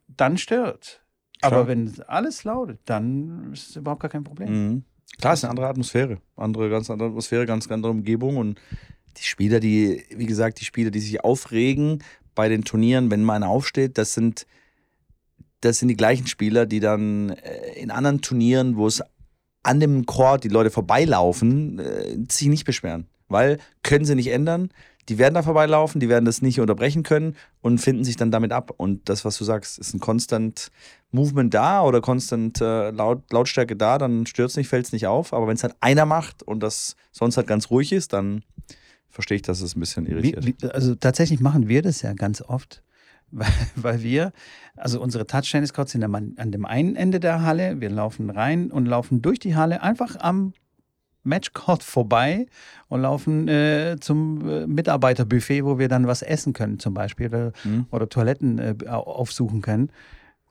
[0.06, 0.99] Dann stört.
[1.40, 1.52] Klar.
[1.52, 4.50] Aber wenn alles lautet, dann ist es überhaupt gar kein Problem.
[4.50, 4.84] Mhm.
[5.18, 6.18] Klar, es ist eine andere Atmosphäre.
[6.36, 8.36] Andere, ganz andere Atmosphäre, ganz andere Umgebung.
[8.36, 8.60] Und
[9.16, 12.02] die Spieler, die, wie gesagt, die Spieler, die sich aufregen
[12.34, 14.46] bei den Turnieren, wenn mal einer aufsteht, das sind,
[15.60, 19.02] das sind die gleichen Spieler, die dann äh, in anderen Turnieren, wo es
[19.62, 23.08] an dem Court die Leute vorbeilaufen, äh, sich nicht beschweren.
[23.28, 24.70] Weil können sie nicht ändern.
[25.10, 28.52] Die werden da vorbeilaufen, die werden das nicht unterbrechen können und finden sich dann damit
[28.52, 28.72] ab.
[28.76, 30.70] Und das, was du sagst, ist ein konstant
[31.10, 35.08] Movement da oder konstant äh, Laut, Lautstärke da, dann stört es nicht, fällt es nicht
[35.08, 35.32] auf.
[35.32, 38.44] Aber wenn es halt einer macht und das sonst halt ganz ruhig ist, dann
[39.08, 40.46] verstehe ich, dass es ein bisschen Wie, irritiert.
[40.46, 42.84] wie, also tatsächlich machen wir das ja ganz oft,
[43.32, 44.32] weil, weil wir,
[44.76, 49.22] also unsere Touch-Tennis-Courts sind an dem einen Ende der Halle, wir laufen rein und laufen
[49.22, 50.52] durch die Halle einfach am
[51.22, 52.46] Matchcourt vorbei
[52.88, 57.52] und laufen äh, zum äh, Mitarbeiterbuffet, wo wir dann was essen können zum Beispiel oder,
[57.64, 57.86] Mhm.
[57.90, 59.90] oder Toiletten äh, au- aufsuchen können.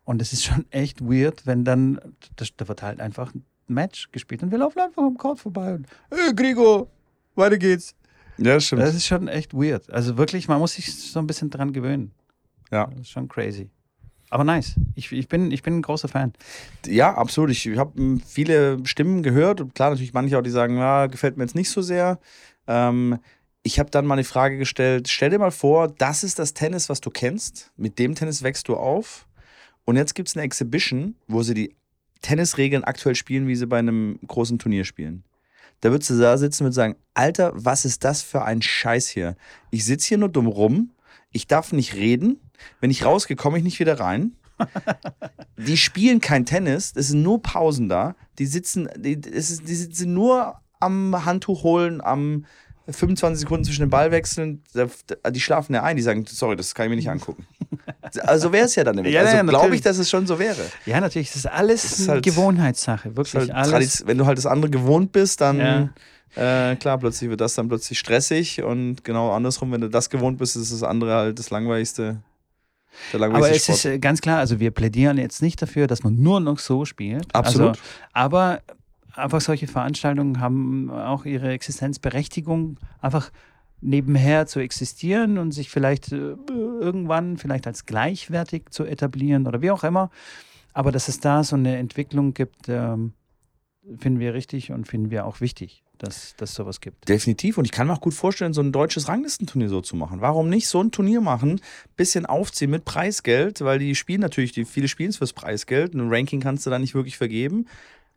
[0.04, 2.00] Und es ist schon echt weird, wenn dann,
[2.36, 5.76] das, da wird halt einfach ein Match gespielt und wir laufen einfach am Court vorbei
[5.76, 6.88] und, hey Gregor,
[7.36, 7.96] weiter geht's.
[8.38, 8.82] Ja, stimmt.
[8.82, 9.92] Das ist schon echt weird.
[9.92, 12.12] Also wirklich, man muss sich so ein bisschen dran gewöhnen.
[12.72, 12.86] Ja.
[12.88, 13.70] Das ist schon crazy.
[14.30, 14.76] Aber nice.
[14.96, 16.34] Ich, ich, bin, ich bin ein großer Fan.
[16.86, 17.50] Ja, absolut.
[17.50, 21.56] Ich habe viele Stimmen gehört klar, natürlich manche auch, die sagen, ja, gefällt mir jetzt
[21.56, 22.20] nicht so sehr.
[22.68, 23.20] Ähm,
[23.64, 26.90] ich habe dann mal eine Frage gestellt, stell dir mal vor, das ist das Tennis,
[26.90, 29.28] was du kennst, mit dem Tennis wächst du auf
[29.86, 31.76] und jetzt gibt es eine Exhibition, wo sie die
[32.22, 35.24] Tennisregeln aktuell spielen, wie sie bei einem großen Turnier spielen.
[35.82, 39.36] Da würdest du da sitzen und sagen, Alter, was ist das für ein Scheiß hier?
[39.72, 40.92] Ich sitze hier nur dumm rum,
[41.32, 42.40] ich darf nicht reden,
[42.82, 44.34] wenn ich rausgehe, komme ich nicht wieder rein.
[45.58, 48.16] Die spielen kein Tennis, es sind nur Pausen da.
[48.40, 52.46] Die sitzen, die, ist, die sitzen nur am Handtuch holen, am
[52.90, 54.64] 25 Sekunden zwischen den Ball wechseln.
[55.30, 57.46] Die schlafen ja ein, die sagen, sorry, das kann ich mir nicht angucken.
[58.22, 59.14] Also wäre es ja dann nämlich.
[59.14, 60.58] Ja, also ja, glaube ich, dass es schon so wäre.
[60.88, 61.28] Ja, natürlich.
[61.28, 63.16] Das ist alles Das ist halt- Gewohnheitssache.
[63.16, 63.70] Wirklich halt alles.
[63.72, 65.90] Tradiz- Wenn du halt das andere gewohnt bist, dann Ja.
[66.36, 70.38] Äh, klar, plötzlich wird das dann plötzlich stressig und genau andersrum, wenn du das gewohnt
[70.38, 72.22] bist, ist das andere halt das langweiligste.
[73.14, 73.94] Der Aber langweiligste es Sport.
[73.94, 76.86] ist äh, ganz klar, also wir plädieren jetzt nicht dafür, dass man nur noch so
[76.86, 77.34] spielt.
[77.34, 77.70] Absolut.
[77.70, 77.82] Also,
[78.14, 78.62] aber
[79.16, 83.32] einfach solche Veranstaltungen haben auch ihre Existenzberechtigung, einfach
[83.82, 89.72] nebenher zu existieren und sich vielleicht äh, irgendwann vielleicht als gleichwertig zu etablieren oder wie
[89.72, 90.10] auch immer.
[90.74, 93.14] Aber dass es da so eine Entwicklung gibt, ähm,
[93.98, 97.08] finden wir richtig und finden wir auch wichtig, dass dass sowas gibt.
[97.08, 97.58] Definitiv.
[97.58, 100.22] Und ich kann mir auch gut vorstellen, so ein deutsches Ranglistenturnier so zu machen.
[100.22, 101.62] Warum nicht so ein Turnier machen,
[101.96, 105.94] bisschen aufziehen mit Preisgeld, weil die spielen natürlich, die viele spielen es fürs Preisgeld.
[105.94, 107.68] Ein Ranking kannst du da nicht wirklich vergeben.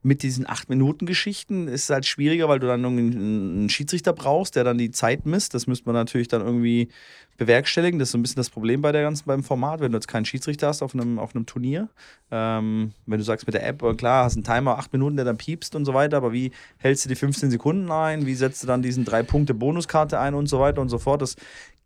[0.03, 4.65] Mit diesen 8-Minuten-Geschichten ist es halt schwieriger, weil du dann irgendwie einen Schiedsrichter brauchst, der
[4.65, 5.55] dann die Zeit misst.
[5.55, 6.89] Das müsste man natürlich dann irgendwie
[7.37, 7.99] bewerkstelligen.
[7.99, 10.09] Das ist so ein bisschen das Problem bei der ganzen, beim Format, wenn du jetzt
[10.09, 11.89] keinen Schiedsrichter hast auf einem, auf einem Turnier.
[12.31, 15.25] Ähm, wenn du sagst mit der App, äh, klar, hast einen Timer, 8 Minuten, der
[15.25, 18.27] dann piepst und so weiter, aber wie hältst du die 15 Sekunden ein?
[18.27, 21.23] Wie setzt du dann diesen drei Punkte Bonuskarte ein und so weiter und so fort?
[21.23, 21.37] Das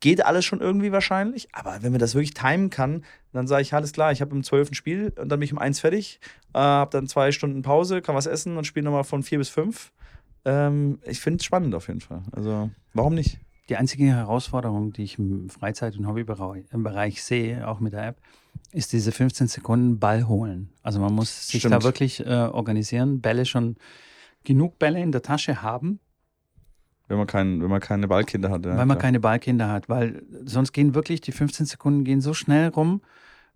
[0.01, 1.49] geht alles schon irgendwie wahrscheinlich.
[1.53, 4.43] Aber wenn man das wirklich timen kann, dann sage ich, alles klar, ich habe im
[4.43, 4.75] 12.
[4.75, 6.21] Spiel und dann bin ich um eins fertig,
[6.55, 9.49] äh, habe dann zwei Stunden Pause, kann was essen und spiele nochmal von vier bis
[9.49, 9.93] fünf.
[10.45, 12.23] Ähm, ich finde es spannend auf jeden Fall.
[12.33, 13.39] Also, warum nicht?
[13.69, 18.21] Die einzige Herausforderung, die ich im Freizeit- und Hobbybereich sehe, auch mit der App,
[18.73, 20.71] ist diese 15 Sekunden Ball holen.
[20.83, 21.75] Also man muss sich Stimmt.
[21.75, 23.77] da wirklich äh, organisieren, Bälle schon
[24.45, 25.99] genug Bälle in der Tasche haben.
[27.09, 28.65] Wenn man, kein, wenn man keine Ballkinder hat.
[28.65, 28.99] Ja, weil man klar.
[28.99, 33.01] keine Ballkinder hat, weil sonst gehen wirklich die 15 Sekunden gehen so schnell rum.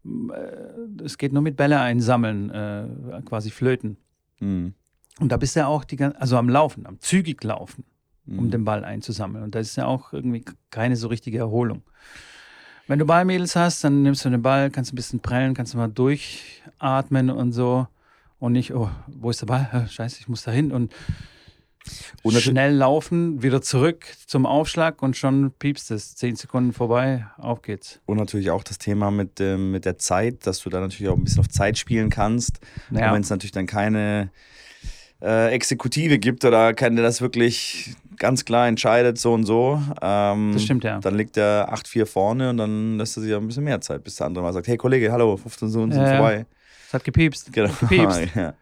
[0.04, 2.86] Äh, es geht nur mit Bälle einsammeln, äh,
[3.24, 3.96] quasi flöten.
[4.38, 4.74] Mhm.
[5.18, 7.84] Und da bist du ja auch die, also am Laufen, am zügig Laufen
[8.26, 8.50] um mhm.
[8.50, 9.44] den Ball einzusammeln.
[9.44, 11.82] Und das ist ja auch irgendwie keine so richtige Erholung.
[12.86, 15.78] Wenn du Ballmädels hast, dann nimmst du den Ball, kannst ein bisschen prellen, kannst du
[15.78, 17.86] mal durchatmen und so.
[18.38, 19.86] Und nicht, oh, wo ist der Ball?
[19.90, 20.72] Scheiße, ich muss da hin.
[20.72, 20.92] Und,
[22.22, 26.14] und schnell laufen, wieder zurück zum Aufschlag und schon piepst es.
[26.14, 28.00] Zehn Sekunden vorbei, auf geht's.
[28.06, 31.16] Und natürlich auch das Thema mit, ähm, mit der Zeit, dass du da natürlich auch
[31.16, 32.60] ein bisschen auf Zeit spielen kannst.
[32.90, 33.08] Naja.
[33.08, 34.30] Und wenn es natürlich dann keine
[35.22, 39.82] äh, Exekutive gibt oder kann der das wirklich ganz klar entscheidet, so und so.
[40.00, 41.00] Ähm, das stimmt, ja.
[41.00, 44.16] Dann liegt er 8-4 vorne und dann lässt er sich ein bisschen mehr Zeit, bis
[44.16, 46.46] der andere mal sagt: Hey Kollege, hallo, 15 Sekunden sind ja, vorbei.
[46.86, 47.52] Es hat gepiepst.
[47.52, 47.70] Genau.
[47.80, 48.22] Gepiepst.
[48.34, 48.54] ja.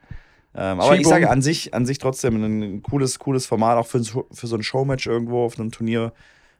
[0.54, 4.02] Ähm, aber ich sage an sich, an sich trotzdem ein cooles, cooles Format, auch für,
[4.02, 6.12] für so ein Showmatch irgendwo auf einem Turnier,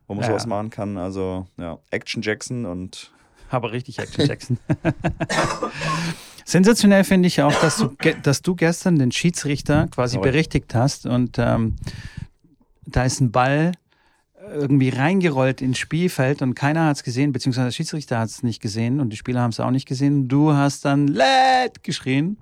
[0.06, 0.30] wo man ja.
[0.30, 0.96] sowas machen kann.
[0.96, 3.12] Also, ja, Action Jackson und.
[3.50, 4.58] Aber richtig Action Jackson.
[6.44, 10.30] Sensationell finde ich auch, dass du, dass du gestern den Schiedsrichter quasi Sorry.
[10.30, 11.76] berichtigt hast und ähm,
[12.86, 13.72] da ist ein Ball
[14.54, 18.60] irgendwie reingerollt ins Spielfeld und keiner hat es gesehen, beziehungsweise der Schiedsrichter hat es nicht
[18.60, 20.28] gesehen und die Spieler haben es auch nicht gesehen.
[20.28, 22.38] Du hast dann LED geschrien,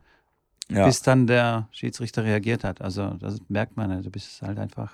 [0.70, 0.86] ja.
[0.86, 2.80] bis dann der Schiedsrichter reagiert hat.
[2.80, 4.92] Also das merkt man, du bist halt einfach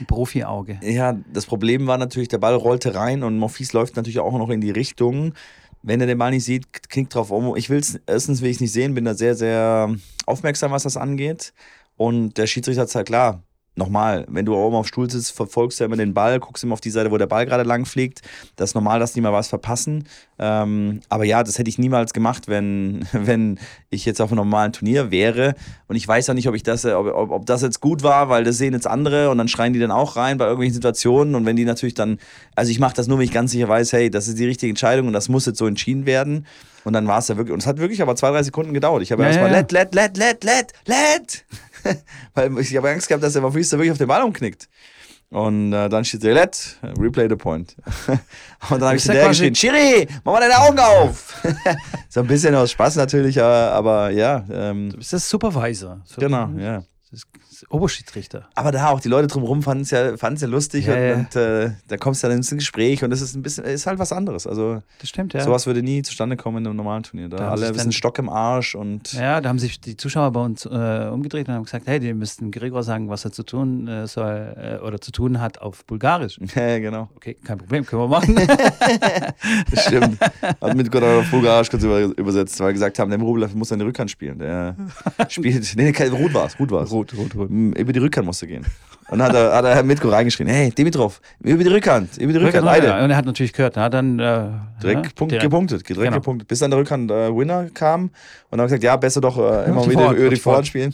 [0.00, 0.78] ein Profi-Auge.
[0.82, 4.50] Ja, das Problem war natürlich, der Ball rollte rein und Morphis läuft natürlich auch noch
[4.50, 5.34] in die Richtung.
[5.82, 7.56] Wenn er den Ball nicht sieht, knickt drauf um.
[7.56, 9.94] Ich will es, erstens will ich es nicht sehen, bin da sehr, sehr
[10.26, 11.52] aufmerksam, was das angeht.
[11.96, 13.42] Und der Schiedsrichter hat es halt klar,
[13.76, 16.64] nochmal, wenn du oben auf dem Stuhl sitzt, verfolgst du ja immer den Ball, guckst
[16.64, 18.22] immer auf die Seite, wo der Ball gerade lang fliegt.
[18.56, 20.04] Das ist normal, dass die mal was verpassen.
[20.38, 23.58] Ähm, aber ja, das hätte ich niemals gemacht, wenn, wenn
[23.90, 25.54] ich jetzt auf einem normalen Turnier wäre.
[25.88, 28.28] Und ich weiß ja nicht, ob ich das, ob, ob, ob das jetzt gut war,
[28.28, 31.34] weil das sehen jetzt andere und dann schreien die dann auch rein bei irgendwelchen Situationen.
[31.34, 32.18] Und wenn die natürlich dann,
[32.54, 34.70] also ich mache das nur, wenn ich ganz sicher weiß, hey, das ist die richtige
[34.70, 36.46] Entscheidung und das muss jetzt so entschieden werden.
[36.86, 39.02] Und dann war es ja wirklich, und es hat wirklich aber zwei, drei Sekunden gedauert.
[39.02, 39.58] Ich habe ja, erstmal ja.
[39.58, 41.44] let, let, let, let, let, let.
[42.34, 44.68] Weil ich habe Angst gehabt, dass der Mafista wirklich auf den Ball umknickt.
[45.30, 47.74] Und äh, dann steht let, replay the point.
[48.08, 48.18] und
[48.70, 51.42] dann habe ich der geschrien, Chiri, mach mal deine Augen auf.
[52.08, 54.44] so ein bisschen aus Spaß natürlich, aber, aber ja.
[54.50, 56.00] Ähm, du bist das Supervisor.
[56.16, 56.84] Genau, ja.
[57.10, 57.26] Das ist
[57.70, 58.48] Oberschiedsrichter.
[58.54, 61.14] Aber da auch die Leute drumherum fanden es ja, ja lustig ja, und, ja.
[61.14, 63.98] und äh, da kommst du dann ins Gespräch und das ist ein bisschen, ist halt
[63.98, 64.46] was anderes.
[64.46, 65.42] Also das stimmt, ja.
[65.42, 67.28] Sowas würde nie zustande kommen in einem normalen Turnier.
[67.28, 69.12] Da, da alle ein bisschen Stock im Arsch und.
[69.12, 72.12] Ja, da haben sich die Zuschauer bei uns äh, umgedreht und haben gesagt, hey, die
[72.14, 75.84] müssten Gregor sagen, was er zu tun äh, soll äh, oder zu tun hat auf
[75.84, 76.38] Bulgarisch.
[76.56, 77.10] Ja, genau.
[77.16, 78.34] Okay, kein Problem, können wir machen.
[79.70, 80.18] das stimmt.
[80.20, 83.84] Hat mit Gott auf Bulgarisch kurz übersetzt, weil wir gesagt haben, der Rublev muss seine
[83.84, 84.38] Rückhand spielen.
[84.38, 84.74] Der
[85.28, 85.76] spielt.
[85.76, 86.58] Nee, Ruth war es.
[86.58, 86.90] Ruth war es.
[86.90, 88.66] Ruth, Ruth, Ruth über die Rückhand musste gehen.
[89.08, 92.32] Und dann hat er, hat er Herr Mitko reingeschrien, hey, Dimitrov, über die Rückhand, über
[92.32, 93.04] die Rückhand, Rückhand beide.
[93.04, 94.48] Und er hat natürlich gehört, hat dann äh,
[94.82, 96.16] direkt, Punkt, direkt gepunktet, direkt genau.
[96.16, 96.48] gepunktet.
[96.48, 98.10] Bis dann der Rückhand äh, Winner kam
[98.50, 100.92] und dann gesagt, ja, besser doch äh, immer wieder über die Vorhand spielen.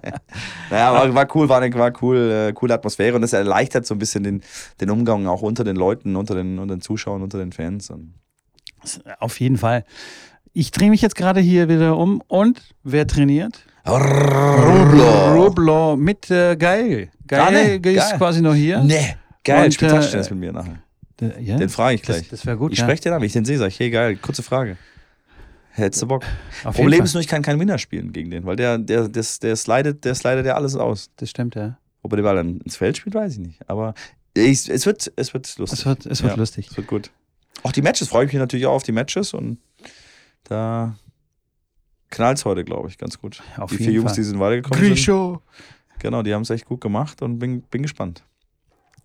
[0.70, 3.96] naja, war, war cool, war, eine, war cool, äh, coole Atmosphäre und das erleichtert so
[3.96, 4.42] ein bisschen den,
[4.80, 7.90] den Umgang auch unter den Leuten, unter den, unter den Zuschauern, unter den Fans.
[7.90, 8.14] Und
[9.18, 9.84] Auf jeden Fall.
[10.52, 13.66] Ich drehe mich jetzt gerade hier wieder um und wer trainiert?
[13.86, 15.44] Rublo.
[15.44, 17.10] Rublo mit äh, Geil.
[17.26, 18.18] Geil ist geil.
[18.18, 18.82] quasi noch hier.
[18.82, 19.16] Nee.
[19.44, 20.82] Geil, spielt äh, mit mir nachher.
[21.40, 21.56] Ja?
[21.58, 22.20] Den frage ich gleich.
[22.22, 22.72] Das, das wäre gut.
[22.72, 22.84] Ich ja.
[22.86, 24.76] spreche den an, wenn ich den sehe, sage ich, hey geil, kurze Frage.
[25.70, 26.24] Hättest du Bock?
[26.64, 29.24] Auf Problem ist nur, ich kann keinen Winner spielen gegen den, weil der, der, der,
[29.42, 31.10] der, slidet, der slidet ja alles aus.
[31.16, 31.78] Das stimmt, ja.
[32.02, 33.58] Ob er den Ball dann ins Feld spielt, weiß ich nicht.
[33.68, 33.94] Aber
[34.34, 35.80] ich, es, wird, es wird lustig.
[35.80, 36.68] Es wird, es wird ja, lustig.
[36.70, 37.10] Es wird gut.
[37.62, 39.58] Auch die Matches, freue ich mich natürlich auch auf die Matches und
[40.44, 40.96] da
[42.14, 43.42] knallt es heute, glaube ich, ganz gut.
[43.56, 44.16] Auf die vier Jungs, Fall.
[44.16, 45.42] die sind weitergekommen Grisho.
[45.58, 46.00] sind.
[46.00, 48.24] Genau, die haben es echt gut gemacht und bin, bin gespannt.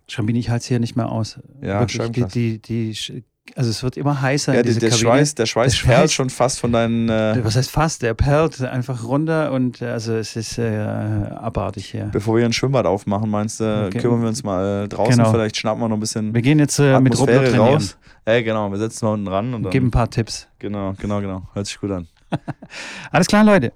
[0.06, 1.38] Schon bin ich halt hier nicht mehr aus.
[1.62, 3.24] Ja, Wirklich, die, die, die,
[3.56, 4.54] also es wird immer heißer.
[4.54, 7.08] Ja, die, der, Schweiß, der Schweiß der perlt schon fast von deinen.
[7.08, 8.02] Äh Was heißt fast?
[8.02, 12.10] Der perlt einfach runter und also es ist äh, abartig hier.
[12.12, 13.98] Bevor wir ein Schwimmbad aufmachen, meinst du, okay.
[13.98, 15.30] kümmern wir uns mal draußen, genau.
[15.30, 16.34] vielleicht schnappen wir noch ein bisschen.
[16.34, 17.96] Wir gehen jetzt äh, mit Robert raus.
[18.24, 20.46] Ey, genau, wir setzen mal unten ran und dann, geben ein paar Tipps.
[20.58, 21.48] Genau, genau, genau.
[21.54, 22.06] Hört sich gut an.
[23.10, 23.72] Alles klar, Leute.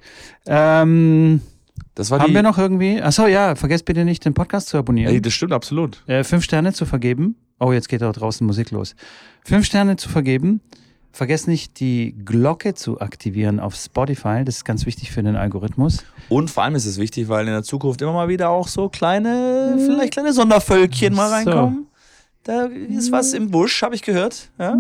[0.46, 1.40] Ähm,
[1.94, 3.00] das war haben wir noch irgendwie?
[3.00, 5.14] Achso, ja, vergesst bitte nicht, den Podcast zu abonnieren.
[5.14, 6.02] Ey, das stimmt absolut.
[6.06, 7.36] Äh, fünf Sterne zu vergeben.
[7.60, 8.96] Oh, jetzt geht auch draußen Musik los.
[9.44, 10.60] Fünf Sterne zu vergeben.
[11.12, 14.42] Vergesst nicht, die Glocke zu aktivieren auf Spotify.
[14.44, 16.04] Das ist ganz wichtig für den Algorithmus.
[16.28, 18.88] Und vor allem ist es wichtig, weil in der Zukunft immer mal wieder auch so
[18.88, 21.86] kleine, vielleicht kleine Sondervölkchen mal reinkommen.
[21.86, 21.94] So.
[22.42, 24.50] Da ist was im Busch, habe ich gehört.
[24.58, 24.76] Ja?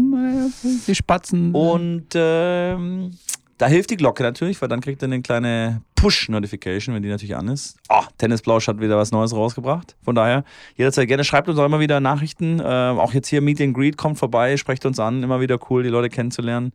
[0.86, 1.54] Die Spatzen.
[1.54, 3.12] Und ähm,
[3.58, 7.36] da hilft die Glocke natürlich, weil dann kriegt ihr eine kleine Push-Notification, wenn die natürlich
[7.36, 7.76] an ist.
[7.88, 9.96] Oh, Tennisblausch hat wieder was Neues rausgebracht.
[10.02, 10.44] Von daher,
[10.76, 12.60] jederzeit gerne schreibt uns auch immer wieder Nachrichten.
[12.60, 15.22] Äh, auch jetzt hier Meet and Greet, kommt vorbei, sprecht uns an.
[15.22, 16.72] Immer wieder cool, die Leute kennenzulernen.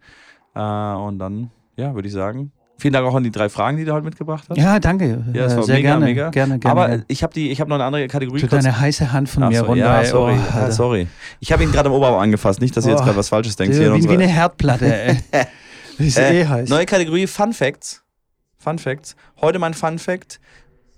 [0.55, 3.83] Äh, und dann, ja, würde ich sagen, Vielen Dank auch an die drei Fragen, die
[3.83, 4.57] du heute mitgebracht hast.
[4.57, 5.25] Ja, danke.
[5.33, 6.29] Ja, das war Sehr mega, gerne, mega.
[6.29, 6.81] Gerne, gerne.
[6.81, 8.39] Aber ich habe hab noch eine andere Kategorie.
[8.39, 9.83] Tut deine heiße Hand von Ach, mir runter.
[9.83, 10.37] Ja, sorry.
[10.37, 11.07] Oh, ja, sorry.
[11.41, 12.61] Ich habe ihn gerade im Oberarm angefasst.
[12.61, 13.03] Nicht, dass ihr jetzt oh.
[13.03, 13.75] gerade was Falsches denkt.
[13.75, 15.17] Wie, wie eine Herdplatte, ey.
[15.99, 16.69] Ist äh, eh heiß.
[16.69, 18.01] Neue Kategorie Fun Facts.
[18.57, 19.15] Fun Facts.
[19.41, 20.39] Heute mein Fun Fact.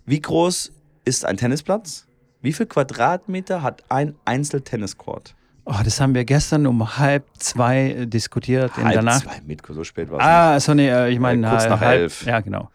[0.06, 0.72] Wie groß
[1.06, 2.06] ist ein Tennisplatz?
[2.42, 5.36] Wie viel Quadratmeter hat ein Einzeltenniscourt?
[5.66, 8.76] Oh, das haben wir gestern um halb zwei äh, diskutiert.
[8.78, 9.24] Halb Nacht.
[9.24, 12.02] zwei, mit, so spät war es Ah, so nee, äh, ich meine kurz nach halb,
[12.02, 12.26] elf.
[12.26, 12.70] Ja, genau.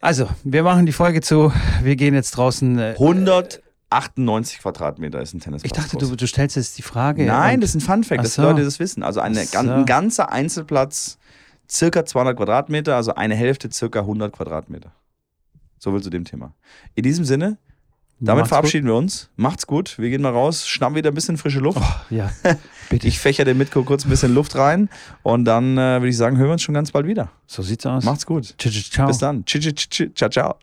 [0.00, 1.52] Also, wir machen die Folge zu.
[1.82, 2.78] Wir gehen jetzt draußen.
[2.78, 3.62] 100
[3.94, 5.70] 98 Quadratmeter ist ein Tennisplatz.
[5.70, 7.24] Ich dachte, du, du stellst jetzt die Frage.
[7.24, 8.42] Nein, das ist ein Funfact, dass so.
[8.42, 9.02] die Leute das wissen.
[9.02, 9.58] Also eine, so.
[9.58, 11.18] ein ganzer Einzelplatz,
[11.70, 14.92] circa 200 Quadratmeter, also eine Hälfte, circa 100 Quadratmeter.
[15.78, 16.54] So viel zu dem Thema.
[16.94, 17.58] In diesem Sinne,
[18.20, 18.94] damit Macht's verabschieden gut.
[18.94, 19.30] wir uns.
[19.36, 19.98] Macht's gut.
[19.98, 21.78] Wir gehen mal raus, schnappen wieder ein bisschen frische Luft.
[21.80, 22.30] Oh, ja,
[22.88, 23.06] bitte.
[23.06, 24.88] Ich fächer dem Mitko kurz ein bisschen Luft rein
[25.22, 27.30] und dann äh, würde ich sagen, hören wir uns schon ganz bald wieder.
[27.46, 28.04] So sieht's aus.
[28.04, 28.54] Macht's gut.
[28.58, 29.06] Ciao.
[29.06, 29.44] Bis dann.
[29.46, 30.58] Ciao, ciao.